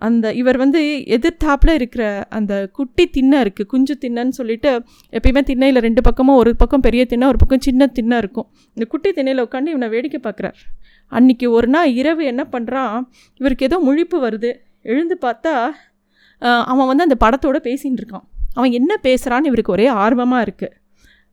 அந்த 0.01 0.27
இவர் 0.41 0.57
வந்து 0.61 0.79
எதிர்த்தாப்பில் 1.15 1.73
இருக்கிற 1.79 2.03
அந்த 2.37 2.53
குட்டி 2.77 3.03
திண்ணை 3.15 3.37
இருக்குது 3.43 3.69
குஞ்சு 3.73 3.93
திண்ணைன்னு 4.03 4.35
சொல்லிட்டு 4.39 4.71
எப்பயுமே 5.17 5.41
திண்ணையில் 5.49 5.83
ரெண்டு 5.87 6.01
பக்கமும் 6.07 6.39
ஒரு 6.41 6.51
பக்கம் 6.61 6.85
பெரிய 6.87 7.03
திண்ணை 7.11 7.27
ஒரு 7.31 7.39
பக்கம் 7.43 7.63
சின்ன 7.67 7.87
திண்ணை 7.97 8.17
இருக்கும். 8.23 8.47
இந்த 8.75 8.85
குட்டி 8.93 9.11
திண்ணையில் 9.17 9.43
உட்காந்து 9.45 9.73
இவனை 9.73 9.89
வேடிக்கை 9.95 10.21
பார்க்குறார். 10.27 10.59
அன்றைக்கி 11.11 11.47
ஒரு 11.57 11.69
நாள் 11.75 11.93
இரவு 12.01 12.23
என்ன 12.31 12.43
பண்ணுறான் 12.55 12.95
இவருக்கு 13.41 13.67
ஏதோ 13.69 13.79
முழிப்பு 13.87 14.19
வருது. 14.25 14.51
எழுந்து 14.91 15.17
பார்த்தா 15.25 15.55
அவன் 16.71 16.89
வந்து 16.91 17.05
அந்த 17.07 17.17
படத்தோட 17.25 17.57
பேசின்னு 17.69 17.99
இருக்கான். 18.01 18.25
அவன் 18.57 18.71
என்ன 18.79 18.91
பேசுகிறான்னு 19.07 19.49
இவருக்கு 19.51 19.75
ஒரே 19.75 19.87
ஆர்வமாக 20.03 20.45
இருக்குது 20.45 20.75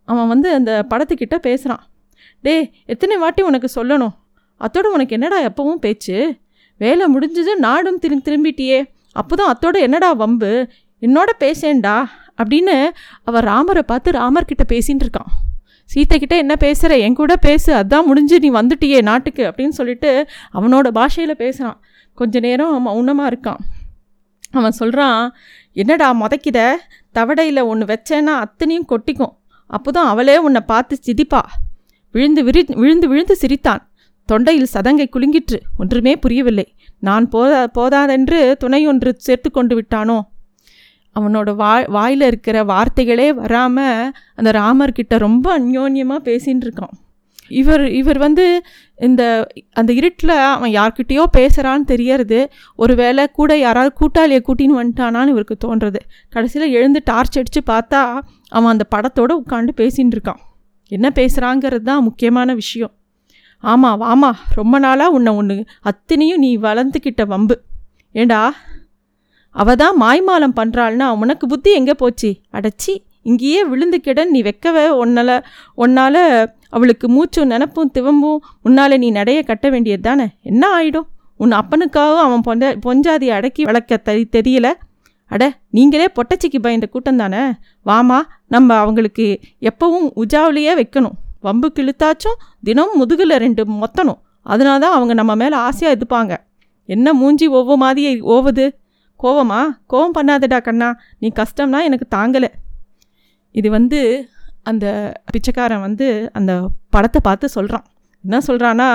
அவன் 0.08 0.28
வந்து 0.32 0.48
அந்த 0.58 0.72
படத்துக்கிட்ட 0.90 1.36
பேசுகிறான் 1.46 1.82
டேய் 2.44 2.66
எத்தனை 2.92 3.16
வாட்டி 3.22 3.42
உனக்கு 3.50 3.68
சொல்லணும்? 3.78 4.14
அத்தோட 4.60 4.86
உனக்கு 4.96 5.16
என்னடா 5.18 5.38
எப்பவும் 5.48 5.82
பேச்சு? 5.84 6.16
வேலை 6.80 7.04
முடிஞ்சது 7.14 7.52
நாடும் 7.66 7.98
திரு 8.02 8.16
திரும்பிட்டியே. 8.28 8.78
அப்போ 9.20 9.34
தான் 9.40 9.50
அத்தோட 9.52 9.76
என்னடா 9.86 10.10
வம்பு? 10.22 10.52
என்னோட 11.02 11.30
பேசேன்டா 11.44 11.96
அப்படின்னு 12.40 12.74
அவள் 13.28 13.46
ராமரை 13.50 13.82
பார்த்து 13.82 14.18
ராமர்கிட்ட 14.18 14.64
பேசின்னு 14.74 15.04
இருக்கான். 15.04 15.30
சீத்தைக்கிட்ட 15.90 16.36
என்ன 16.42 16.54
பேசுகிற 16.64 16.96
என் 17.04 17.18
கூட 17.20 17.34
பேசு 17.46 17.70
அதான் 17.80 18.08
முடிஞ்சு 18.08 18.36
நீ 18.44 18.48
வந்துட்டியே 18.58 18.98
நாட்டுக்கு 19.08 19.42
அப்படின்னு 19.50 19.76
சொல்லிட்டு 19.78 20.10
அவனோட 20.56 20.88
பாஷையில் 20.98 21.40
பேசுகிறான் 21.42 21.78
கொஞ்ச 22.18 22.40
நேரம் 22.46 22.82
மௌனமாக 22.86 23.30
இருக்கான். 23.32 23.60
அவன் 24.58 24.78
சொல்கிறான் 24.80 25.20
என்னடா 25.82 26.08
முதக்கித 26.22 26.58
தவடையில் 27.18 27.60
ஒன்று 27.70 27.86
வச்சேன்னா 27.92 28.34
அத்தனையும் 28.44 28.88
கொட்டிக்கும். 28.92 29.34
அப்போ 29.70 29.90
தான் 29.90 30.10
அவளே 30.12 30.36
உன்னை 30.46 30.62
பார்த்து 30.72 30.96
சிதிப்பா 31.06 31.42
விழுந்து 32.12 32.44
விரி 32.44 32.64
விழுந்து 32.74 33.08
விழுந்து 33.08 33.36
சிரித்தான். 33.36 33.90
தொண்டையில் 34.32 34.72
சதங்கை 34.72 35.06
குலுங்கிற்று. 35.08 35.58
ஒன்றுமே 35.78 36.16
புரியவில்லை. 36.16 36.74
நான் 37.00 37.28
போதா 37.28 37.66
போதாதென்று 37.78 38.56
துணை 38.56 38.86
ஒன்று 38.86 39.14
சேர்த்து 39.18 39.50
கொண்டு 39.50 39.74
விட்டானோ? 39.74 40.20
அவனோட 41.20 41.54
வா 41.54 41.84
வாயில் 41.86 42.20
இருக்கிற 42.20 42.64
வார்த்தைகளே 42.64 43.32
வராமல் 43.32 44.12
அந்த 44.34 44.50
ராமர்கிட்ட 44.50 45.18
ரொம்ப 45.18 45.58
அந்யோன்யமாக 45.58 46.26
பேசின்னு 46.28 46.66
இருக்கான். 46.66 46.94
இவர் 47.48 47.90
இவர் 47.90 48.18
வந்து 48.18 48.62
இந்த 48.96 49.22
அந்த 49.72 49.92
இருட்டில் 49.92 50.34
அவன் 50.54 50.72
யார்கிட்டேயோ 50.72 51.24
பேசுகிறான்னு 51.36 51.84
தெரியறது. 51.84 52.50
ஒருவேளை 52.76 53.26
கூட 53.32 53.58
யாராவது 53.58 53.92
கூட்டாளியை 53.94 54.42
கூட்டின்னு 54.48 54.80
வந்துட்டானான்னு 54.80 55.28
இவருக்கு 55.28 55.56
தோன்றது. 55.66 56.00
கடைசியில் 56.30 56.70
எழுந்து 56.70 57.00
டார்ச் 57.04 57.38
அடித்து 57.38 57.62
பார்த்தா 57.66 58.20
அவன் 58.48 58.72
அந்த 58.72 58.86
படத்தோடு 58.96 59.34
உட்காந்து 59.40 59.68
பேசின்னு 59.76 60.16
இருக்கான். 60.16 60.42
என்ன 60.90 61.06
பேசுகிறாங்கிறது 61.14 61.86
தான் 61.90 62.02
முக்கியமான 62.02 62.54
விஷயம். 62.54 62.92
ஆமாம் 63.64 64.00
வாமா 64.02 64.30
ரொம்ப 64.58 64.78
நாளாக 64.78 65.14
உன்னை 65.16 65.32
ஒன்று 65.34 65.56
அத்தனையும் 65.90 66.42
நீ 66.44 66.50
வளர்ந்துக்கிட்ட 66.56 67.22
வம்பு. 67.26 67.56
ஏண்டா? 68.14 68.40
அவ 69.54 69.74
தான் 69.74 69.96
மாய்மாலம் 70.00 70.56
பண்ணுறாள்னா 70.58 71.06
உனக்கு 71.22 71.44
புத்தி 71.46 71.70
எங்கே 71.72 71.94
போச்சு? 71.94 72.30
அடைச்சி 72.56 72.92
இங்கேயே 73.22 73.62
விழுந்து 73.64 73.98
கிட 74.00 74.24
நீ 74.24 74.40
வைக்கவே 74.42 74.84
உன்னால 75.02 75.30
உன்னால் 75.74 76.22
அவளுக்கு 76.70 77.06
மூச்சும் 77.08 77.50
நினப்பும் 77.52 77.90
திவம்பும் 77.96 78.42
உன்னால் 78.66 79.00
நீ 79.02 79.08
நடைய 79.12 79.38
கட்ட 79.44 79.66
வேண்டியது 79.70 80.02
தானே? 80.02 80.26
என்ன 80.42 80.62
ஆகிடும் 80.78 81.08
உன் 81.36 81.52
அப்பனுக்காகவும் 81.52 82.24
அவன் 82.26 82.44
பொஞ்ச 82.46 82.70
பொஞ்சாதியை 82.86 83.34
அடக்கி 83.38 83.64
வளர்க்க 83.64 83.96
தெரி 84.08 84.24
தெரியல? 84.36 84.68
அட 85.30 85.44
நீங்களே 85.76 86.06
பொட்டச்சிக்கு 86.16 86.58
பயந்த 86.66 86.86
கூட்டம் 86.92 87.20
தானே 87.22 87.42
வாமா 87.86 88.18
நம்ம 88.54 88.76
அவங்களுக்கு 88.82 89.26
எப்பவும் 89.70 90.08
உஜாவிலேயே 90.22 90.72
வைக்கணும். 90.80 91.16
வம்பு 91.46 91.68
கிழுத்தாச்சும் 91.76 92.38
தினம் 92.66 92.94
முதுகில் 93.00 93.34
ரெண்டு 93.44 93.62
மொத்தணும். 93.82 94.20
அதனால 94.46 94.76
தான் 94.84 94.96
அவங்க 94.98 95.14
நம்ம 95.14 95.32
மேலே 95.42 95.56
ஆசையாக 95.68 95.96
இருப்பாங்க 95.98 96.32
என்ன 96.88 97.12
மூஞ்சி 97.12 97.46
ஒவ்வொரு 97.58 97.80
மாதிரியே 97.82 98.12
ஓவுது? 98.34 98.66
கோவமா? 99.20 99.60
கோவம் 99.92 100.16
பண்ணாதடா 100.16 100.58
கண்ணா 100.68 100.88
நீ 101.18 101.28
கஷ்டம்னா 101.40 101.78
எனக்கு 101.88 102.06
தாங்கலை. 102.16 102.50
இது 103.54 103.68
வந்து 103.70 104.00
அந்த 104.70 104.86
பிச்சைக்காரன் 105.32 105.84
வந்து 105.86 106.06
அந்த 106.38 106.52
படத்தை 106.94 107.20
பார்த்து 107.28 107.54
சொல்கிறான் 107.56 107.86
என்ன 108.24 108.40
சொல்கிறான்னா 108.46 108.88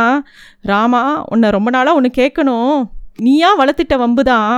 ராமா 0.72 1.02
உன்னை 1.34 1.48
ரொம்ப 1.56 1.70
நாளாக 1.76 1.98
ஒன்று 2.00 2.10
கேட்கணும் 2.22 2.76
நீயா 3.26 3.50
வளர்த்துட்ட 3.60 3.96
வம்பு 3.98 4.24
தான் 4.24 4.52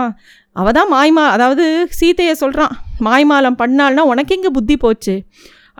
அவ 0.55 0.71
தான் 0.71 0.91
மாய்மா 0.93 1.23
அதாவது 1.35 1.65
சீதையை 1.99 2.33
சொல்கிறான் 2.41 2.73
மாய்மாலம் 3.05 3.59
பண்ணால்னா 3.61 4.03
உனக்கு 4.11 4.35
எங்கே 4.35 4.51
புத்தி 4.57 4.75
போச்சு? 4.77 5.15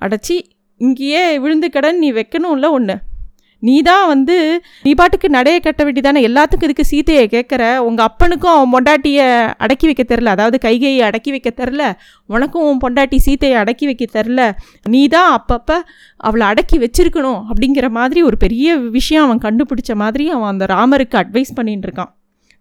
அடைச்சி 0.04 0.36
இங்கேயே 0.82 1.38
விழுந்து 1.44 1.68
கடன் 1.76 2.00
நீ 2.00 2.08
வைக்கணும்ல 2.12 2.70
ஒன்று 2.78 2.96
நீ 3.64 3.76
தான் 3.82 4.08
வந்து 4.08 4.36
நீ 4.86 4.92
பாட்டுக்கு 4.94 5.28
நடைய 5.36 5.58
கட்ட 5.60 5.82
வேண்டியதானே? 5.86 6.22
எல்லாத்துக்கும் 6.30 6.68
இதுக்கு 6.68 6.86
சீத்தையை 6.92 7.24
கேட்குற 7.36 7.64
உங்கள் 7.78 8.06
அப்பனுக்கும் 8.06 8.54
அவன் 8.56 8.74
பொண்டாட்டியை 8.74 9.28
அடக்கி 9.64 9.86
வைக்க 9.90 10.04
தெரில 10.04 10.34
அதாவது 10.36 10.58
கைகையை 10.58 11.02
அடக்கி 11.10 11.32
வைக்க 11.32 11.52
தெரில 11.62 11.84
உனக்கும் 12.30 12.66
உன் 12.70 12.82
பொண்டாட்டி 12.84 13.20
சீத்தையை 13.28 13.58
அடக்கி 13.62 13.86
வைக்க 13.86 14.06
தெரில 14.18 14.42
நீ 14.94 15.02
தான் 15.08 15.32
அப்பப்போ 15.38 15.78
அவளை 16.28 16.46
அடக்கி 16.48 16.80
வச்சிருக்கணும் 16.80 17.40
அப்படிங்கிற 17.50 17.90
மாதிரி 17.90 18.22
ஒரு 18.24 18.38
பெரிய 18.38 18.78
விஷயம் 18.98 19.26
அவன் 19.28 19.44
கண்டுபிடிச்ச 19.48 19.96
மாதிரி 19.96 20.28
அவன் 20.30 20.52
அந்த 20.54 20.68
ராமருக்கு 20.76 21.18
அட்வைஸ் 21.24 21.58
பண்ணிட்டு 21.60 21.88
இருக்கான். 21.90 22.12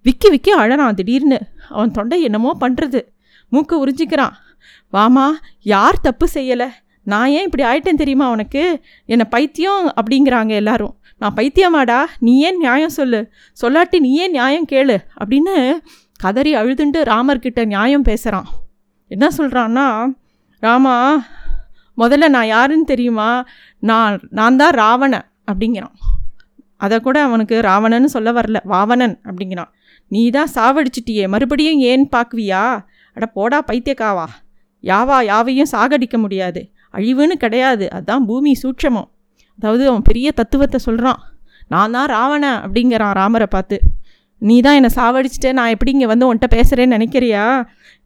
விக்கி 0.07 0.29
விக்கி 0.31 0.53
அழறான் 0.63 0.97
திடீர்னு. 1.01 1.41
அவன் 1.69 1.91
தொண்டை 1.91 2.23
என்னமோ 2.23 2.57
பண்ணுறது 2.61 3.01
மூக்கை 3.49 3.79
உறிஞ்சிக்கிறான். 3.79 4.33
வாமா 4.93 5.31
யார் 5.63 6.01
தப்பு 6.01 6.27
செய்யலை? 6.35 6.69
நான் 7.03 7.29
ஏன் 7.29 7.45
இப்படி 7.45 7.63
ஆயிட்டேன் 7.63 8.01
தெரியுமா 8.03 8.31
உனக்கு? 8.31 8.81
என்னை 9.07 9.27
பைத்தியம் 9.31 9.93
அப்படிங்கிறாங்க 10.01 10.49
எல்லாரும். 10.49 10.95
நான் 11.19 11.35
பைத்தியமாடா 11.35 12.01
நீ 12.19 12.39
ஏன் 12.39 12.57
நியாயம் 12.57 12.97
சொல்லு? 12.99 13.31
சொல்லாட்டி 13.63 13.99
நீ 13.99 14.15
ஏன் 14.15 14.31
நியாயம் 14.31 14.67
கேளு? 14.73 14.97
அப்படின்னு 15.21 15.79
கதறி 16.17 16.55
அழுதுண்டு 16.55 17.01
ராமர்கிட்ட 17.03 17.65
நியாயம் 17.65 18.03
பேசுகிறான் 18.03 18.47
என்ன 19.09 19.29
சொல்கிறான்னா 19.39 20.15
ராமா 20.61 21.25
முதல்ல 21.97 22.29
நான் 22.29 22.47
யாருன்னு 22.47 22.85
தெரியுமா? 22.85 23.45
நான் 23.79 24.21
நான் 24.31 24.57
தான் 24.57 24.71
ராவணன் 24.71 25.27
அப்படிங்கிறான். 25.53 25.97
அதை 26.77 27.01
கூட 27.01 27.23
அவனுக்கு 27.23 27.61
ராவணன்னு 27.61 28.05
சொல்ல 28.05 28.33
வரல. 28.33 28.61
வாவணன் 28.65 29.21
அப்படிங்கிறான். 29.25 29.71
நீ 30.11 30.23
தான் 30.37 30.51
சாவடிச்சிட்டியே. 30.57 31.25
மறுபடியும் 31.35 31.81
ஏன் 31.91 32.05
பார்க்குவியா? 32.15 32.63
அட 33.17 33.27
போடா 33.37 33.59
பைத்தியக்காவா. 33.71 34.27
யாவா 34.85 35.19
யாவையும் 35.33 35.73
சாகடிக்க 35.75 36.17
முடியாது. 36.25 36.61
அழிவுன்னு 36.97 37.37
கிடையாது. 37.45 37.85
அதுதான் 37.97 38.25
பூமி 38.31 38.53
சூட்சமம். 38.63 39.09
அதாவது 39.59 39.85
அவன் 39.91 40.07
பெரிய 40.09 40.29
தத்துவத்தை 40.41 40.79
சொல்கிறான் 40.87 41.21
நான் 41.73 41.95
தான் 41.97 42.09
ராவண 42.15 42.45
அப்படிங்கிறான் 42.65 43.15
ராமரை 43.21 43.47
பார்த்து. 43.55 43.77
நீ 44.43 44.57
தான் 44.67 44.77
என்னை 44.79 44.91
சாவடிச்சிட்டே. 44.97 45.51
நான் 45.59 45.73
எப்படி 45.75 45.93
இங்கே 45.97 46.09
வந்து 46.13 46.27
உன்ட்ட 46.31 46.47
பேசுகிறேன்னு 46.55 46.97
நினைக்கிறியா? 46.97 47.45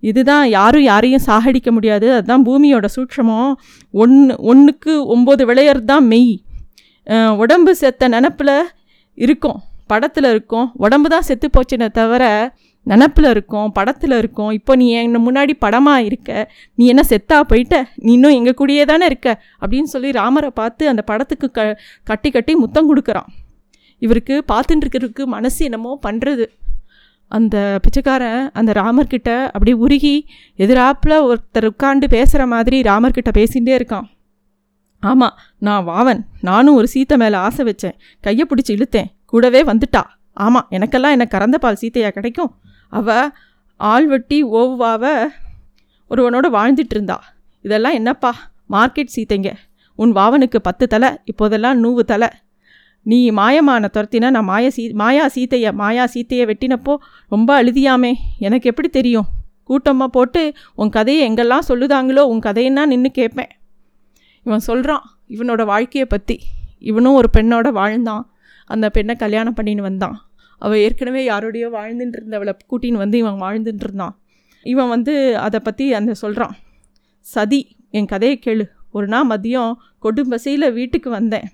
இதுதான் 0.02 0.44
யாரும் 0.48 0.84
யாரையும் 0.90 1.24
சாகடிக்க 1.28 1.70
முடியாது. 1.76 2.06
அதுதான் 2.16 2.44
பூமியோட 2.48 2.88
சூட்சமம். 2.96 3.50
ஒன்று 4.02 4.34
ஒன்றுக்கு 4.52 4.92
ஒம்பது 5.14 5.44
விளையிறது 5.50 5.88
தான் 5.92 6.06
மெய் 6.12 6.34
உடம்பு 7.42 7.72
செத்த 7.82 8.08
நினப்பில் 8.14 8.54
இருக்கும். 9.26 9.58
படத்தில் 9.92 10.28
இருக்கும். 10.34 10.66
உடம்பு 10.84 11.08
தான் 11.14 11.26
செத்து 11.28 11.48
போச்சுனே 11.56 11.88
தவிர 11.98 12.24
நினப்பில் 12.86 13.28
இருக்கும் 13.32 13.72
படத்தில் 13.78 14.14
இருக்கும். 14.18 14.50
இப்போ 14.58 14.72
நீ 14.80 14.86
என்ன 15.00 15.18
முன்னாடி 15.26 15.54
படமாக 15.64 16.06
இருக்க. 16.08 16.30
நீ 16.78 16.84
என்ன 16.92 17.02
செத்தா 17.10 17.38
போயிட்ட? 17.50 17.76
நீ 18.04 18.12
இன்னும் 18.18 18.36
எங்கள் 18.38 18.58
கூடயே 18.60 18.84
தானே 18.92 19.06
இருக்க? 19.10 19.28
அப்படின்னு 19.62 19.90
சொல்லி 19.94 20.10
ராமரை 20.20 20.50
பார்த்து 20.60 20.88
அந்த 20.92 21.02
படத்துக்கு 21.10 21.48
க 21.58 21.66
கட்டி 22.10 22.30
கட்டி 22.36 22.54
முத்தம் 22.62 22.88
கொடுக்குறான். 22.90 23.28
இவருக்கு 24.02 24.34
பார்த்துட்டு 24.52 24.84
இருக்கிறதுக்கு 24.84 25.24
மனசு 25.36 25.60
என்னமோ 25.68 25.92
பண்ணுறது 26.06 26.46
அந்த 27.36 27.56
பிச்சைக்காரன் 27.84 28.42
அந்த 28.58 28.70
ராமர்கிட்ட 28.80 29.30
அப்படியே 29.54 29.76
உருகி 29.84 30.14
எதிராப்பில் 30.64 31.16
ஒருத்தர் 31.28 31.66
உட்காந்து 31.70 32.06
பேசுகிற 32.14 32.42
மாதிரி 32.52 32.78
ராமர்கிட்ட 32.90 33.30
பேசிகிட்டே 33.38 33.74
இருக்கான். 33.78 34.06
ஆமாம் 35.02 35.34
நான் 35.66 35.84
வாவன். 35.90 36.20
நானும் 36.48 36.78
ஒரு 36.78 36.88
சீத்தை 36.94 37.16
மேலே 37.22 37.36
ஆசை 37.46 37.64
வச்சேன். 37.68 37.96
கையை 38.24 38.44
பிடிச்சி 38.50 38.72
இழுத்தேன். 38.76 39.10
கூடவே 39.32 39.62
வந்துட்டா. 39.62 40.02
ஆமாம் 40.36 40.66
எனக்கெல்லாம் 40.70 41.14
என்ன 41.16 41.26
கறந்த 41.26 41.58
பால் 41.58 41.80
சீத்தையா 41.80 42.08
கிடைக்கும். 42.08 42.50
அவள் 42.88 43.30
ஆள்வட்டி 43.80 44.38
ஓவாவ 44.58 45.04
ஒருவனோட 46.10 46.46
வாழ்ந்துட்டு 46.56 46.94
இருந்தா 46.96 47.16
இதெல்லாம் 47.64 47.92
என்னப்பா 47.92 48.30
மார்க்கெட் 48.70 49.14
சீத்தைங்க. 49.16 49.50
உன் 49.94 50.12
வாவனுக்கு 50.12 50.58
பத்து 50.62 50.86
தலை 50.86 51.10
இப்போதெல்லாம் 51.24 51.78
நூறு 51.78 52.04
தலை. 52.04 52.28
நீ 53.02 53.18
மாயமான 53.30 53.88
துரத்தினா 53.94 54.28
நான் 54.30 54.44
மாய 54.44 54.70
சீ 54.70 54.82
மாயா 54.92 55.24
சீத்தைய 55.34 55.68
மாயா 55.72 56.04
சீத்தையை 56.14 56.44
வெட்டினப்போ 56.50 56.94
ரொம்ப 57.28 57.50
அழுதியாமே. 57.62 58.12
எனக்கு 58.38 58.68
எப்படி 58.68 58.88
தெரியும்? 58.88 59.28
கூட்டமாக 59.64 60.10
போட்டு 60.10 60.42
உன் 60.74 60.90
கதையை 60.90 61.22
எங்கெல்லாம் 61.30 61.68
சொல்லுதாங்களோ 61.68 62.22
உன் 62.32 62.42
கதையன்னா 62.46 62.84
நின்று 62.86 63.10
கேட்பேன். 63.10 63.52
இவன் 64.46 64.66
சொல்கிறான் 64.68 65.04
இவனோட 65.28 65.64
வாழ்க்கையை 65.64 66.06
பற்றி 66.08 66.36
இவனும் 66.78 67.14
ஒரு 67.14 67.30
பெண்ணோட 67.36 67.68
வாழ்ந்தான். 67.72 68.24
அந்த 68.68 68.86
பெண்ணை 68.96 69.14
கல்யாணம் 69.16 69.56
பண்ணின்னு 69.58 69.84
வந்தான். 69.88 70.16
அவள் 70.62 70.82
ஏற்கனவே 70.84 71.20
யாரோடையோ 71.28 71.68
வாழ்ந்துட்டு 71.76 72.18
இருந்தவளை 72.18 72.52
கூட்டின்னு 72.70 73.02
வந்து 73.02 73.16
இவன் 73.18 73.42
வாழ்ந்துட்டு 73.42 73.84
இருந்தான் 73.86 74.14
இவன் 74.66 74.88
வந்து 74.88 75.14
அதை 75.46 75.58
பற்றி 75.60 75.84
அந்த 75.98 76.12
சொல்கிறான் 76.14 76.54
சதி 77.26 77.60
என் 77.90 78.10
கதையை 78.12 78.36
கேளு. 78.46 78.64
ஒரு 78.96 79.06
நாள் 79.06 79.28
மதியம் 79.30 79.72
கொடும்பசையில் 80.04 80.66
வீட்டுக்கு 80.72 81.08
வந்தேன். 81.10 81.46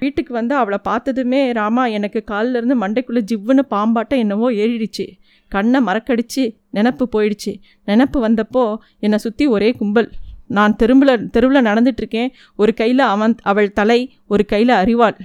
வீட்டுக்கு 0.00 0.32
வந்து 0.32 0.54
அவளை 0.54 0.78
பார்த்ததுமே 0.82 1.40
ராமா 1.52 1.84
எனக்கு 1.96 2.20
காலிலேருந்து 2.30 2.76
மண்டைக்குள்ளே 2.82 3.22
ஜிவ்வுன்னு 3.30 3.62
பாம்பாட்டம் 3.70 4.22
என்னவோ 4.24 4.48
ஏறிடுச்சு. 4.62 5.06
கண்ணை 5.52 5.80
மறக்கடிச்சு 5.80 6.44
நினப்பு 6.76 7.04
போயிடுச்சு. 7.14 7.52
நினப்பு 7.86 8.18
வந்தப்போ 8.26 8.64
என்னை 8.98 9.18
சுற்றி 9.18 9.46
ஒரே 9.46 9.70
கும்பல். 9.72 10.10
நான் 10.56 10.76
தெரும்பில் 10.82 11.24
தெருவில் 11.30 11.66
நடந்துட்டுருக்கேன் 11.66 12.30
ஒரு 12.56 12.72
கையில் 12.74 13.04
அவன் 13.14 13.34
அவள் 13.42 13.70
தலை 13.72 14.00
ஒரு 14.26 14.44
கையில் 14.44 14.74
அறிவாள் 14.82 15.18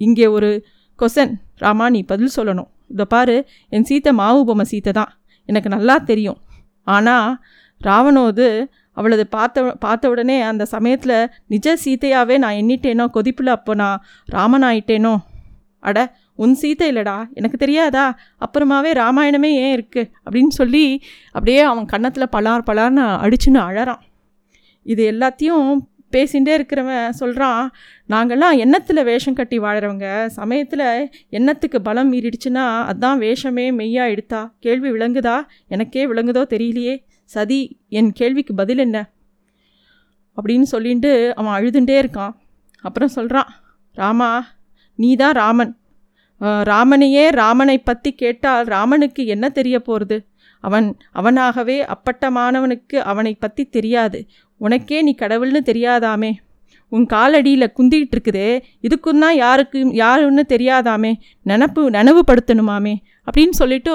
இங்கே 0.00 0.26
ஒரு 0.36 0.50
கொசன் 0.98 1.34
ராமா 1.62 1.86
நீ 1.94 2.00
பதில் 2.12 2.34
சொல்லணும். 2.36 2.70
இதை 2.92 3.04
பாரு 3.14 3.36
என் 3.74 3.86
சீத்தை 3.88 4.12
மாவு 4.20 4.40
பொம்மை 4.48 4.64
சீத்தை 4.72 4.92
தான். 5.00 5.12
எனக்கு 5.48 5.68
நல்லா 5.76 5.96
தெரியும். 6.10 6.38
ஆனால் 6.94 7.28
ராவணோது 7.80 8.46
அவளது 8.96 9.24
பார்த்த 9.26 9.62
பார்த்த 9.84 10.10
உடனே 10.12 10.36
அந்த 10.48 10.64
சமயத்தில் 10.72 11.16
நிஜ 11.52 11.68
சீத்தையாகவே 11.84 12.36
நான் 12.42 12.58
எண்ணிட்டேனோ 12.60 13.04
கொதிப்பில் 13.16 13.54
அப்போ 13.56 13.72
நான் 13.74 14.02
ராமன் 14.34 14.66
ஆயிட்டேனோ? 14.70 15.14
அட 15.88 15.98
உன் 16.42 16.54
சீத்தை 16.60 16.86
இல்லைடா. 16.92 17.16
எனக்கு 17.38 17.56
தெரியாதா? 17.56 18.04
அப்புறமாவே 18.44 18.90
ராமாயணமே 19.00 19.50
ஏன் 19.64 19.74
இருக்குது 19.76 20.10
அப்படின்னு 20.24 20.52
சொல்லி 20.60 20.84
அப்படியே 21.36 21.60
அவன் 21.70 21.90
கன்னத்தில் 21.92 22.32
பலார் 22.36 22.68
பலார்னு 22.70 23.04
அடிச்சுன்னு 23.24 23.60
அழறான். 23.68 24.02
இது 24.86 25.02
எல்லாத்தையும் 25.12 25.68
பேசிகிட்டே 26.14 26.52
இருக்கிறவன் 26.58 27.08
சொல்கிறான் 27.20 27.62
நாங்கள்லாம் 28.08 28.56
எண்ணத்தில் 28.56 29.02
வேஷம் 29.04 29.34
கட்டி 29.34 29.58
வாழறவங்க. 29.58 30.08
சமயத்தில் 30.26 30.86
எண்ணத்துக்கு 31.38 31.78
பலம் 31.82 32.12
மீறிடுச்சுன்னா 32.12 32.64
அதான் 32.92 33.20
வேஷமே 33.24 33.66
மெய்யா 33.80 34.04
எடுத்தா. 34.10 34.40
கேள்வி 34.60 34.90
விளங்குதா? 34.90 35.36
எனக்கே 35.68 36.06
விளங்குதோ 36.06 36.44
தெரியலையே. 36.54 36.94
சதி 37.30 37.60
என் 37.88 38.12
கேள்விக்கு 38.12 38.54
பதில் 38.54 38.78
என்ன? 38.78 38.98
அப்படின்னு 40.36 40.66
சொல்லிட்டு 40.74 41.12
அவன் 41.34 41.56
அழுதுண்டே 41.58 41.96
இருக்கான். 42.04 42.34
அப்புறம் 42.84 43.08
சொல்கிறான் 43.08 43.50
ராமா 43.94 44.30
நீ 44.98 45.10
தான் 45.16 45.34
ராமன் 45.34 45.72
ராமனையே 46.70 47.24
ராமனை 47.30 47.76
பற்றி 47.78 48.10
கேட்டால் 48.12 48.66
ராமனுக்கு 48.66 49.22
என்ன 49.26 49.46
தெரிய 49.48 49.76
போகிறது 49.80 50.16
அவன் 50.66 50.86
அவனாகவே 51.20 51.76
அப்பட்டமானவனுக்கு 51.94 52.96
அவனை 53.10 53.32
பற்றி 53.34 53.64
தெரியாது. 53.76 54.18
உனக்கே 54.60 54.98
நீ 55.02 55.12
கடவுள்னு 55.22 55.60
தெரியாதாமே. 55.70 56.32
உன் 56.92 57.06
காலடியில் 57.12 57.72
குந்திக்கிட்டு 57.76 58.14
இருக்குதே 58.16 58.48
இதுக்கும் 58.86 59.22
தான் 59.24 59.36
யாருக்கு 59.36 59.78
யாருன்னு 60.02 60.42
தெரியாதாமே. 60.52 61.12
நினப்பு 61.46 61.82
நினைவுபடுத்தணுமாமே. 61.96 62.94
அப்படின்னு 63.26 63.54
சொல்லிட்டு 63.60 63.94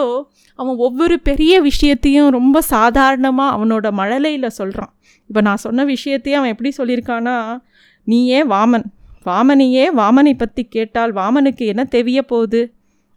அவன் 0.59 0.77
ஒவ்வொரு 0.77 1.15
பெரிய 1.19 1.53
விஷயத்தையும் 1.61 2.29
ரொம்ப 2.29 2.61
சாதாரணமாக 2.73 3.55
அவனோட 3.57 3.87
மழலையில் 3.99 4.55
சொல்கிறான் 4.59 4.91
இப்போ 5.29 5.41
நான் 5.41 5.63
சொன்ன 5.65 5.85
விஷயத்தையும் 5.85 6.39
அவன் 6.41 6.53
எப்படி 6.55 6.71
சொல்லியிருக்கானா 6.77 7.35
நீயே 8.07 8.39
வாமன். 8.53 8.85
வாமனையே 9.25 9.85
வாமனை 9.99 10.33
பற்றி 10.37 10.63
கேட்டால் 10.75 11.11
வாமனுக்கு 11.13 11.63
என்ன 11.71 11.83
தெரிய 11.95 12.19
போகுது? 12.23 12.61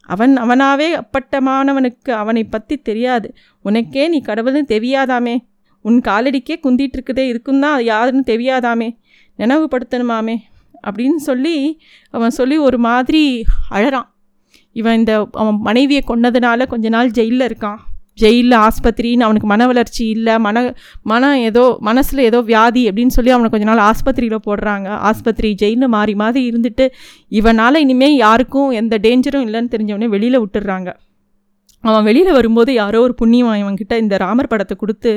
அவன் 0.03 0.37
அவனாவே 0.37 1.01
அப்பட்டமானவனுக்கு 1.01 2.11
அவனை 2.11 2.45
பற்றி 2.45 2.77
தெரியாது. 2.77 3.35
உனக்கே 3.63 4.09
நீ 4.09 4.23
கடவுள்னு 4.27 4.63
தெரியாதாமே? 4.69 5.37
உன் 5.83 6.01
காலடிக்கே 6.01 6.61
குந்திட்டு 6.63 6.93
இருக்குதே 6.93 7.37
இதுக்கும் 7.37 7.81
யாருன்னு 7.81 8.23
தெரியாதாமே? 8.27 8.97
நினைவுபடுத்தணுமாமே? 9.39 10.37
அப்படின்னு 10.87 11.15
சொல்லி 11.15 11.81
அவன் 12.11 12.31
சொல்லி 12.31 12.59
ஒரு 12.59 12.79
மாதிரி 12.79 13.45
அழறான். 13.71 14.09
இவன் 14.73 14.99
இந்த 14.99 15.29
அவன் 15.33 15.57
மனைவியை 15.61 16.05
கொன்னதுனால 16.07 16.67
கொஞ்ச 16.67 16.89
நாள் 16.89 17.11
ஜெயிலில் 17.11 17.47
இருக்கான். 17.47 17.77
ஜெயிலில் 18.19 18.57
ஆஸ்பத்திரின்னு 18.67 19.27
அவனுக்கு 19.27 19.49
மன 19.53 19.67
வளர்ச்சி 19.71 20.03
இல்லை 20.15 20.35
மன 20.47 20.63
மனம் 21.13 21.37
ஏதோ 21.49 21.65
மனசில் 21.89 22.23
ஏதோ 22.29 22.41
வியாதி 22.51 22.83
அப்படின்னு 22.89 23.15
சொல்லி 23.17 23.31
அவனை 23.37 23.49
கொஞ்ச 23.53 23.67
நாள் 23.71 23.83
ஆஸ்பத்திரியில் 23.91 24.45
போடுறாங்க. 24.49 24.89
ஆஸ்பத்திரி 25.11 25.51
ஜெயிலில் 25.63 25.93
மாறி 25.97 26.15
மாறி 26.23 26.43
இருந்துட்டு 26.51 26.87
இவனால் 27.39 27.83
இனிமேல் 27.85 28.17
யாருக்கும் 28.25 28.71
எந்த 28.81 28.99
டேஞ்சரும் 29.07 29.47
இல்லைன்னு 29.47 29.73
தெரிஞ்சவனே 29.75 30.09
வெளியில் 30.17 30.43
விட்டுடுறாங்க. 30.43 30.91
அவன் 31.85 32.05
வெளியில் 32.09 32.37
வரும்போது 32.39 32.71
யாரோ 32.81 32.99
ஒரு 33.07 33.15
புண்ணியம் 33.21 33.61
இவன்கிட்ட 33.63 33.95
இந்த 34.03 34.15
ராமர் 34.25 34.51
படத்தை 34.53 34.75
கொடுத்து 34.83 35.13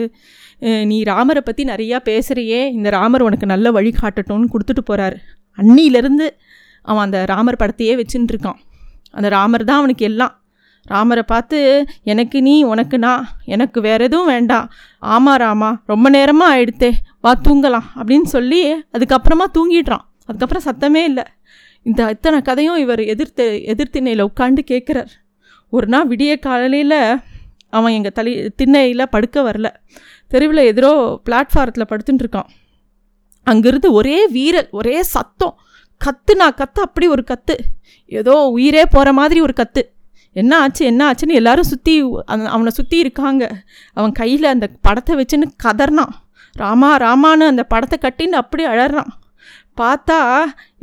நீ 0.92 0.98
ராமரை 1.12 1.42
பற்றி 1.42 1.64
நிறையா 1.72 1.98
பேசுகிறியே 2.08 2.62
இந்த 2.78 2.90
ராமர் 2.98 3.25
உனக்கு 3.28 3.48
நல்ல 3.54 3.72
வழி 3.78 3.92
காட்டட்டும்னு 4.00 4.48
கொடுத்துட்டு 4.54 4.84
போகிறாரு 4.90 5.18
அன்னியிலேருந்து 5.58 6.28
அவன் 6.86 7.06
அந்த 7.08 7.20
ராமர் 7.34 7.62
படத்தையே 7.62 7.94
வச்சுட்டுருக்கான் 8.00 8.60
அந்த 9.18 9.28
ராமர் 9.36 9.68
தான் 9.70 9.80
அவனுக்கு 9.82 10.06
எல்லாம். 10.10 10.34
ராமரை 10.86 11.24
பார்த்து 11.24 11.86
எனக்கு 12.04 12.42
நீ 12.42 12.63
உனக்கு 12.63 13.00
நான். 13.00 13.27
எனக்கு 13.46 13.82
வேற 13.82 14.04
எதுவும் 14.04 14.25
வேண்டாம் 14.25 14.72
ஆமாம் 15.00 15.38
ராமா 15.38 15.82
ரொம்ப 15.86 16.10
நேரமாக 16.10 16.58
ஆயிடுத்தே. 16.58 16.92
வா 17.22 17.34
தூங்கலாம். 17.44 17.88
அப்படின்னு 17.96 18.24
சொல்லி 18.24 18.74
அதுக்கப்புறமா 18.74 19.46
தூங்கிடுறான். 19.54 20.06
அதுக்கப்புறம் 20.25 20.63
சத்தமே 20.63 21.04
இல்லை. 21.04 21.24
இந்த 21.84 22.10
இத்தனை 22.10 22.42
கதையும் 22.42 22.75
இவர் 22.75 23.00
எதிர்த்து 23.00 23.62
எதிர்த்திணையில் 23.65 24.25
உட்காந்து 24.25 24.60
கேட்குறார் 24.72 25.08
ஒரு 25.70 25.88
நாள் 25.88 26.08
விடிய 26.08 26.39
காலையில் 26.39 27.20
அவன் 27.70 27.94
எங்கள் 27.94 28.12
தலை 28.12 28.50
திண்ணையில் 28.56 29.10
படுக்க 29.10 29.42
வரல. 29.42 29.70
தெருவில் 30.27 30.65
எதிரோ 30.65 31.22
பிளாட்ஃபாரத்தில் 31.25 31.89
படுத்துட்டுருக்கான் 31.89 32.50
அங்கேருந்து 33.46 33.54
அங்கிருந்து 33.54 33.92
ஒரே 33.92 34.27
வீரல் 34.27 34.68
ஒரே 34.72 35.04
சத்தம். 35.04 35.58
கத்து 36.06 36.36
நான் 36.36 36.54
கத்து 36.54 36.80
அப்படி 36.82 37.08
ஒரு 37.08 37.24
கத்து. 37.27 37.56
ஏதோ 38.06 38.38
உயிரே 38.38 38.84
போகிற 38.86 39.13
மாதிரி 39.13 39.42
ஒரு 39.42 39.54
கத்து. 39.56 39.82
என்ன 40.42 40.54
ஆச்சு 40.63 40.84
என்ன 40.92 41.01
ஆச்சுன்னு 41.10 41.39
எல்லாரும் 41.39 41.70
சுற்றி 41.72 41.94
அவனை 42.56 42.72
சுற்றி 42.80 42.98
இருக்காங்க. 43.04 43.44
அவன் 43.98 44.15
கையில் 44.22 44.54
அந்த 44.54 44.68
படத்தை 44.88 45.13
வச்சுன்னு 45.20 45.48
கதறினான் 45.65 46.15
ராமா 46.62 46.89
ராமான்னு 47.04 47.51
அந்த 47.51 47.63
படத்தை 47.74 47.98
கட்டின்னு 48.01 48.42
அப்படி 48.42 48.65
அழறான். 48.74 49.12
பார்த்தா 49.80 50.20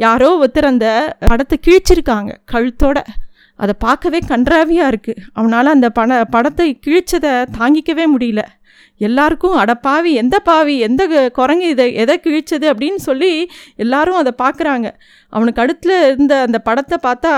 யாரோ 0.05 0.31
ஒருத்தர் 0.41 0.73
அந்த 0.73 0.89
படத்தை 1.31 1.57
கிழிச்சிருக்காங்க 1.67 2.33
கழுத்தோட. 2.53 2.99
அதை 3.59 3.75
பார்க்கவே 3.85 4.21
கன்றாவியாக 4.31 4.91
இருக்குது 4.93 5.23
அவனால் 5.39 5.75
அந்த 5.77 5.89
பட 5.99 6.19
படத்தை 6.35 6.67
கிழிச்சதை 6.87 7.33
தாங்கிக்கவே 7.59 8.05
முடியல. 8.15 8.43
எல்லாருக்கும் 9.09 9.57
அடப்பாவி 9.63 9.81
பாவி 9.93 10.13
எந்த 10.23 10.37
பாவி 10.47 10.75
எந்த 10.87 11.03
குரங்கு 11.39 11.67
இதை 11.73 11.87
எதை 12.03 12.15
கிழிச்சது 12.25 12.67
அப்படின்னு 12.73 13.01
சொல்லி 13.07 13.31
எல்லாரும் 13.85 14.19
அதை 14.21 14.33
பார்க்குறாங்க. 14.43 14.89
அவனுக்கு 15.37 15.63
அடுத்தில் 15.65 15.95
இருந்த 16.09 16.35
அந்த 16.47 16.59
படத்தை 16.69 16.97
பார்த்தா 17.07 17.33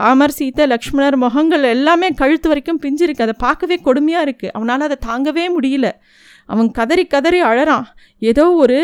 ராமர் 0.00 0.36
சீதை 0.38 0.66
லக்ஷ்மணர் 0.74 1.16
முகங்கள் 1.24 1.64
எல்லாமே 1.76 2.08
கழுத்து 2.22 2.50
வரைக்கும் 2.52 2.80
பிஞ்சிருக்கு. 2.84 3.26
அதை 3.26 3.36
பார்க்கவே 3.46 3.78
கொடுமையாக 3.88 4.26
இருக்குது 4.28 4.54
அவனால் 4.58 4.86
அதை 4.88 4.98
தாங்கவே 5.08 5.46
முடியல. 5.56 5.90
அவன் 6.52 6.68
கதறி 6.78 7.04
கதறி 7.14 7.40
அழறான். 7.50 7.86
ஏதோ 8.22 8.44
ஒரு 8.64 8.78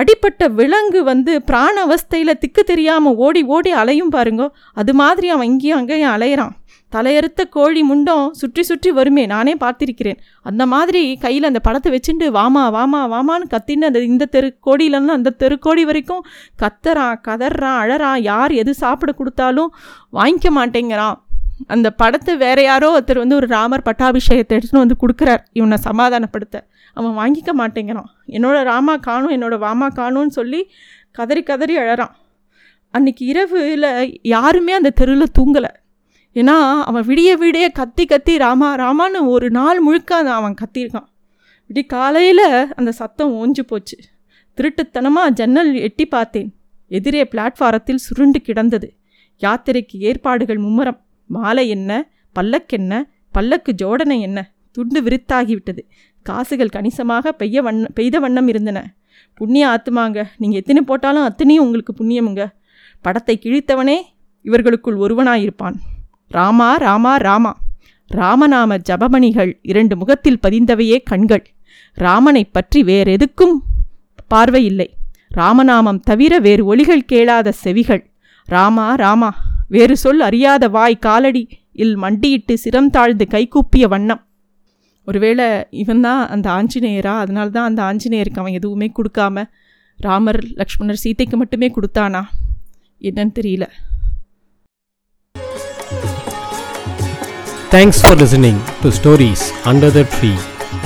அடிப்பட்ட 0.00 0.48
விலங்கு 0.58 1.00
வந்து 1.10 1.32
பிராண 1.48 1.74
அவஸ்தையில் 1.86 2.40
திக்கு 2.42 2.62
தெரியாமல் 2.70 3.18
ஓடி 3.26 3.42
ஓடி 3.56 3.72
அலையும் 3.80 4.14
பாருங்க. 4.16 4.44
அது 4.80 4.92
மாதிரி 5.00 5.28
அவன் 5.34 5.50
இங்கேயும் 5.52 5.80
அங்கேயும் 5.80 6.14
அலையிறான். 6.16 6.54
தலையறுத்த 6.92 7.42
கோழி 7.56 7.80
முண்டம் 7.88 8.26
சுற்றி 8.40 8.62
சுற்றி 8.68 8.90
வருமே 8.98 9.24
நானே 9.32 9.54
பார்த்திருக்கிறேன். 9.62 10.20
அந்த 10.48 10.62
மாதிரி 10.72 11.02
கையில் 11.24 11.48
அந்த 11.48 11.60
படத்தை 11.66 11.90
வச்சுட்டு 11.94 12.26
வாமா 12.38 12.64
வாமா 12.76 13.00
வாமான்னு 13.14 13.52
கத்தின்னு 13.54 13.88
அந்த 13.90 14.00
இந்த 14.10 14.30
தெரு 14.34 14.48
கோடியிலேருந்து 14.66 15.16
அந்த 15.18 15.34
தெரு 15.42 15.56
கோடி 15.66 15.84
வரைக்கும் 15.90 16.24
கத்துறான் 16.62 17.20
கதறான் 17.28 17.78
அழறான் 17.82 18.20
யார் 18.30 18.54
எது 18.62 18.74
சாப்பிட 18.82 19.12
கொடுத்தாலும் 19.12 19.72
வாங்கிக்க 20.18 20.50
மாட்டேங்கிறான். 20.58 21.16
அந்த 21.66 21.90
படத்தை 21.90 22.36
வேற 22.36 22.62
யாரோ 22.62 23.00
ஒருத்தர் 23.00 23.16
வந்து 23.16 23.34
ஒரு 23.34 23.46
ராமர் 23.46 23.82
பட்டாபிஷேகத்தை 23.84 24.58
எடுத்துன்னு 24.58 24.84
வந்து 24.84 24.96
கொடுக்குறார். 25.00 25.42
இவனை 25.52 25.78
சமாதானப்படுத்த. 25.84 26.60
அவன் 26.94 27.16
வாங்கிக்க 27.20 27.48
மாட்டேங்கிறான். 27.58 28.10
என்னோட 28.26 28.62
ராமா 28.62 28.96
காணும் 28.96 29.30
என்னோட 29.30 29.54
வாமா 29.54 29.88
காணும்னு 29.94 30.30
சொல்லி 30.30 30.70
கதறி 31.12 31.42
கதறி 31.42 31.78
அழறான். 31.78 32.10
அன்னைக்கு 32.90 33.24
இரவுல 33.32 34.14
யாருமே 34.22 34.72
அந்த 34.72 34.90
தெருவில் 34.90 35.34
தூங்கலை. 35.38 35.72
ஏன்னா 36.34 36.80
அவன் 36.80 37.06
விடிய 37.06 37.30
விடிய 37.40 37.72
கத்தி 37.72 38.04
கத்தி 38.04 38.38
ராமா 38.38 38.76
ராமான்னு 38.76 39.26
ஒரு 39.26 39.50
நாள் 39.50 39.80
முழுக்க 39.80 40.16
அந்த 40.16 40.32
அவன் 40.32 40.54
கத்தியிருக்கான். 40.60 41.06
விடி 41.66 41.84
காலையில் 41.84 42.72
அந்த 42.74 42.92
சத்தம் 42.92 43.32
ஓஞ்சு 43.32 43.60
போச்சு. 43.60 43.98
திருட்டுத்தனமாக 44.56 45.28
ஜன்னல் 45.28 45.74
எட்டி 45.74 46.06
பார்த்தேன். 46.06 46.54
எதிரே 46.88 47.22
பிளாட்ஃபாரத்தில் 47.22 47.94
சுருண்டு 47.94 48.40
கிடந்தது. 48.40 48.92
யாத்திரைக்கு 49.40 49.98
ஏற்பாடுகள் 49.98 50.58
மும்முரம். 50.58 51.04
மாலை 51.26 51.68
என்ன 51.68 52.10
பல்லக்கென்ன 52.34 53.02
பல்லக்கு 53.32 53.74
ஜோடனை 53.82 54.20
என்ன? 54.20 54.52
துண்டு 54.72 55.02
விருத்தாகிவிட்டது. 55.02 55.78
காசுகள் 56.22 56.68
கணிசமாக 56.68 57.32
பெய்ய 57.32 57.62
வண்ண 57.62 57.86
பெய்த 57.94 58.18
வண்ணம் 58.18 58.48
இருந்தன. 58.48 58.94
புண்ணிய 59.34 59.68
ஆத்துமாங்க. 59.68 60.24
நீங்கள் 60.36 60.58
எத்தனை 60.58 60.82
போட்டாலும் 60.82 61.22
அத்தனையும் 61.22 61.64
உங்களுக்கு 61.64 61.92
புண்ணியமுங்க. 61.92 62.52
படத்தை 63.00 63.38
கிழித்தவனே 63.42 63.94
இவர்களுக்குள் 64.42 64.96
ஒருவனாயிருப்பான். 64.96 65.74
ராமா 66.28 66.74
ராமா 66.74 67.16
ராமா. 67.16 67.56
ராமநாம 68.14 68.78
ஜபமணிகள் 68.88 69.58
இரண்டு 69.62 69.96
முகத்தில் 69.96 70.38
பதிந்தவையே 70.42 71.02
கண்கள். 71.02 71.46
ராமனைப் 71.92 72.52
பற்றி 72.52 72.82
வேறெதுக்கும் 72.82 73.60
பார்வையில்லை. 74.28 74.96
ராமநாமம் 75.28 76.00
தவிர 76.00 76.38
வேறு 76.38 76.64
ஒளிகள் 76.64 77.04
கேளாத 77.04 77.52
செவிகள். 77.52 78.10
ராமா 78.44 78.94
ராமா. 78.94 79.34
வேறு 79.74 79.96
சொல் 79.96 80.20
அறியாத 80.20 80.68
வாய் 80.76 81.02
காலடி 81.06 81.42
இல் 81.82 81.96
மண்டியிட்டு 81.96 82.54
சிரம் 82.64 82.90
தாழ்ந்து 82.90 83.24
கைகூப்பிய 83.34 83.84
வண்ணம். 83.94 84.22
ஒருவேளை 85.08 85.46
இவன் 85.82 86.00
தான் 86.00 86.22
அந்த 86.34 86.46
ஆஞ்சநேயரா? 86.58 87.14
அதனால 87.24 87.48
தான் 87.56 87.68
அந்த 87.70 87.80
ஆஞ்சநேயருக்கு 87.88 88.42
அவன் 88.42 88.56
எதுவுமே 88.60 88.88
கொடுக்காம 88.98 89.44
ராமர் 89.98 90.40
லக்ஷ்மணர் 90.60 91.02
சீத்தைக்கு 91.04 91.36
மட்டுமே 91.42 91.68
கொடுத்தானா? 91.76 92.22
என்னன்னு 93.02 93.36
தெரியல. 93.40 93.66
Thanks 97.74 98.00
for 98.02 98.18
listening 98.22 98.60
to 98.82 98.90
stories 98.98 99.46
under 99.72 99.94
the 99.98 100.04
tree 100.14 100.32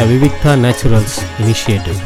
a 0.02 0.06
Vivikta 0.12 0.54
naturals 0.66 1.18
initiative 1.42 2.00